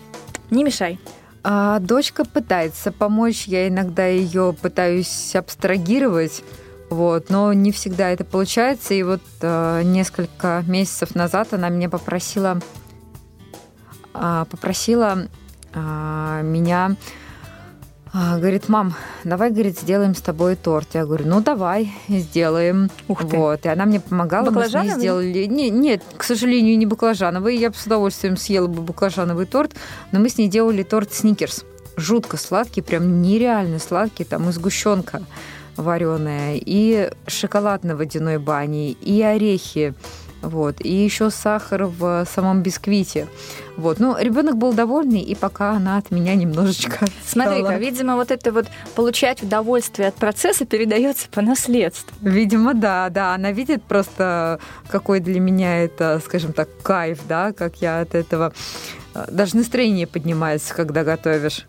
[0.50, 1.00] не мешай?
[1.44, 3.46] А, дочка пытается помочь.
[3.46, 6.44] Я иногда ее пытаюсь абстрагировать.
[6.90, 8.94] Вот, но не всегда это получается.
[8.94, 12.60] И вот э, несколько месяцев назад она меня попросила,
[14.14, 15.28] э, попросила
[15.74, 16.96] э, меня
[18.38, 20.88] говорит, мам, давай, говорит, сделаем с тобой торт.
[20.94, 22.90] Я говорю, ну давай, сделаем.
[23.08, 23.38] Ух ты.
[23.38, 23.66] Вот.
[23.66, 25.46] И она мне помогала, мы с ней сделали...
[25.46, 27.58] Не, нет, к сожалению, не баклажановый.
[27.58, 29.74] Я бы с удовольствием съела бы баклажановый торт,
[30.12, 31.64] но мы с ней делали торт сникерс.
[31.96, 35.22] Жутко сладкий, прям нереально сладкий, там и сгущенка
[35.78, 39.94] вареная, и шоколад на водяной бане, и орехи
[40.48, 43.28] вот, и еще сахар в самом бисквите.
[43.78, 44.00] Вот.
[44.00, 48.68] Ну, ребенок был довольный, и пока она от меня немножечко Смотри-ка, видимо, вот это вот
[48.96, 52.16] получать удовольствие от процесса передается по наследству.
[52.22, 53.34] Видимо, да, да.
[53.34, 58.54] Она видит просто, какой для меня это, скажем так, кайф, да, как я от этого...
[59.14, 61.68] Э, даже настроение поднимается, когда готовишь.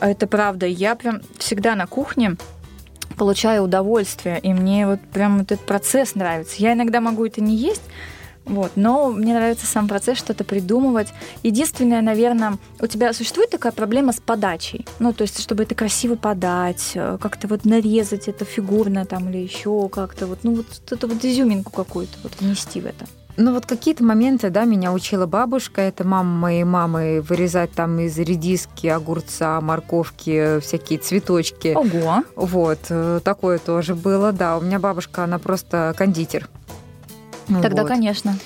[0.00, 0.66] Это правда.
[0.66, 2.36] Я прям всегда на кухне
[3.18, 6.56] получаю удовольствие, и мне вот прям вот этот процесс нравится.
[6.58, 7.82] Я иногда могу это не есть,
[8.48, 11.08] вот, но мне нравится сам процесс что-то придумывать.
[11.42, 14.86] Единственное, наверное, у тебя существует такая проблема с подачей.
[14.98, 19.38] Ну, то есть, чтобы это красиво подать, э, как-то вот нарезать это фигурно там или
[19.38, 23.06] еще как-то вот, ну, вот это вот изюминку какую-то вот внести в это.
[23.40, 28.18] Ну вот какие-то моменты, да, меня учила бабушка, это мама моей мамы, вырезать там из
[28.18, 31.72] редиски, огурца, морковки, всякие цветочки.
[31.76, 32.24] Ого!
[32.34, 34.58] Вот, э, такое тоже было, да.
[34.58, 36.48] У меня бабушка, она просто кондитер.
[37.48, 37.88] Тогда, вот.
[37.88, 38.36] конечно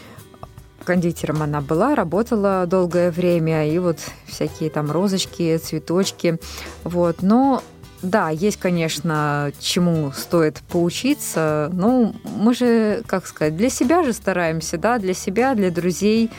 [0.84, 6.38] кондитером она была, работала долгое время, и вот всякие там розочки, цветочки,
[6.82, 7.22] вот.
[7.22, 7.62] Но
[8.03, 11.70] да, есть, конечно, чему стоит поучиться.
[11.72, 16.30] Ну, мы же, как сказать, для себя же стараемся, да, для себя, для друзей,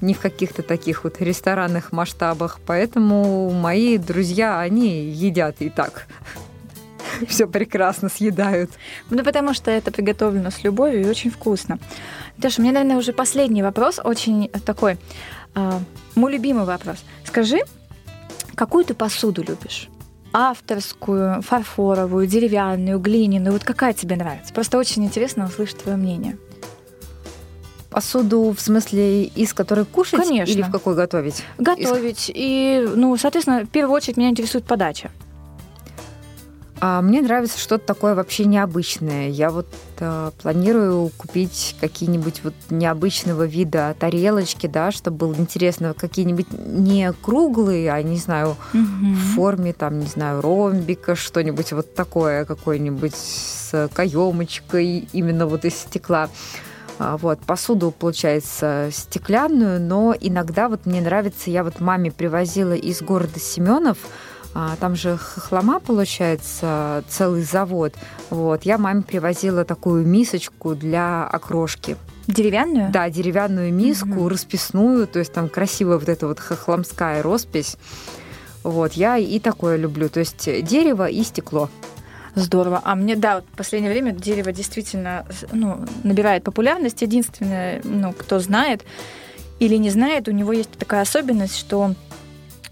[0.00, 2.58] не в каких-то таких вот ресторанных масштабах.
[2.64, 6.06] Поэтому мои друзья, они едят и так.
[7.28, 8.70] Все прекрасно съедают.
[9.10, 11.78] Ну, потому что это приготовлено с любовью и очень вкусно.
[12.36, 14.98] Даша, у меня, наверное, уже последний вопрос, очень такой,
[15.54, 15.78] э,
[16.14, 16.98] мой любимый вопрос.
[17.24, 17.60] Скажи,
[18.54, 19.88] какую ты посуду любишь?
[20.32, 23.52] авторскую, фарфоровую, деревянную, глиняную?
[23.52, 24.52] Вот какая тебе нравится?
[24.54, 26.38] Просто очень интересно услышать твое мнение.
[27.90, 30.52] Посуду в смысле из которой кушать Конечно.
[30.52, 31.42] или в какой готовить?
[31.58, 32.30] Готовить.
[32.30, 32.34] Из...
[32.36, 35.10] И, ну, соответственно, в первую очередь меня интересует подача.
[36.82, 39.28] А мне нравится что-то такое вообще необычное.
[39.28, 39.66] Я вот
[39.98, 47.92] э, планирую купить какие-нибудь вот необычного вида тарелочки, да, чтобы было интересно, какие-нибудь не круглые,
[47.92, 48.80] а не знаю, угу.
[49.12, 55.74] в форме там, не знаю, ромбика, что-нибудь вот такое, какое-нибудь с каемочкой именно вот из
[55.74, 56.30] стекла.
[56.98, 63.00] А, вот, посуду, получается, стеклянную, но иногда вот мне нравится, я вот маме привозила из
[63.00, 63.98] города Семенов,
[64.54, 67.94] а, там же хлама, получается, целый завод.
[68.30, 68.64] Вот.
[68.64, 71.96] Я маме привозила такую мисочку для окрошки.
[72.26, 72.90] Деревянную?
[72.90, 74.28] Да, деревянную миску, угу.
[74.28, 77.76] расписную, то есть там красивая вот эта вот хохломская роспись.
[78.62, 81.70] Вот, я и такое люблю, то есть дерево и стекло.
[82.34, 82.80] Здорово.
[82.84, 87.02] А мне, да, вот в последнее время дерево действительно ну, набирает популярность.
[87.02, 88.84] Единственное, ну, кто знает
[89.58, 91.94] или не знает, у него есть такая особенность, что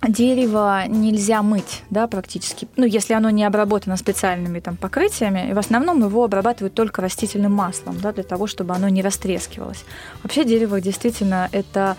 [0.07, 2.69] дерево нельзя мыть, да, практически.
[2.77, 7.53] Ну, если оно не обработано специальными там покрытиями, и в основном его обрабатывают только растительным
[7.53, 9.85] маслом, да, для того, чтобы оно не растрескивалось.
[10.23, 11.97] Вообще дерево действительно это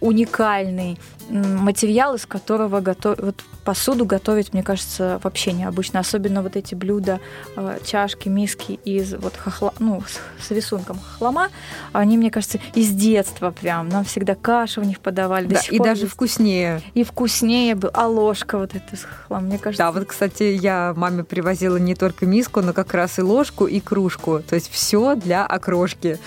[0.00, 3.18] уникальный материал, из которого готов...
[3.18, 5.98] вот посуду готовить, мне кажется, вообще необычно.
[6.00, 7.20] Особенно вот эти блюда,
[7.56, 9.74] э, чашки, миски из вот хохла...
[9.80, 11.48] ну, с, с рисунком хохлома,
[11.92, 13.88] они, мне кажется, из детства прям.
[13.88, 15.48] Нам всегда кашу в них подавали.
[15.48, 16.12] Да, и даже есть.
[16.12, 16.80] вкуснее.
[16.94, 17.90] И вкуснее был.
[17.92, 19.82] А ложка вот эта с хохлом, мне кажется.
[19.82, 23.80] Да, вот, кстати, я маме привозила не только миску, но как раз и ложку, и
[23.80, 24.40] кружку.
[24.48, 26.20] То есть все для окрошки.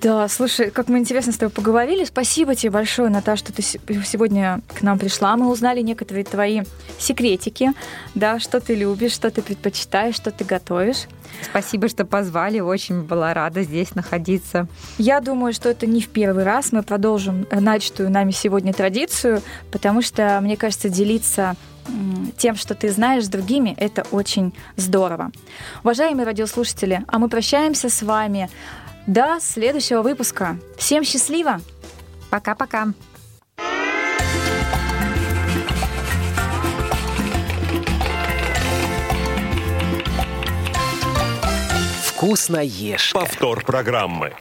[0.00, 2.04] Да, слушай, как мы интересно с тобой поговорили.
[2.04, 5.36] Спасибо тебе большое, Наташа, что ты сегодня к нам пришла.
[5.36, 6.62] Мы узнали некоторые твои
[6.98, 7.72] секретики,
[8.14, 11.06] да, что ты любишь, что ты предпочитаешь, что ты готовишь.
[11.50, 12.60] Спасибо, что позвали.
[12.60, 14.68] Очень была рада здесь находиться.
[14.98, 16.70] Я думаю, что это не в первый раз.
[16.70, 19.42] Мы продолжим э, начатую нами сегодня традицию,
[19.72, 21.56] потому что, мне кажется, делиться
[22.36, 25.30] тем, что ты знаешь с другими, это очень здорово.
[25.82, 28.50] Уважаемые радиослушатели, а мы прощаемся с вами
[29.08, 30.58] до следующего выпуска.
[30.76, 31.60] Всем счастливо!
[32.30, 32.92] Пока-пока!
[42.04, 43.12] Вкусно ешь.
[43.12, 44.34] Повтор программы.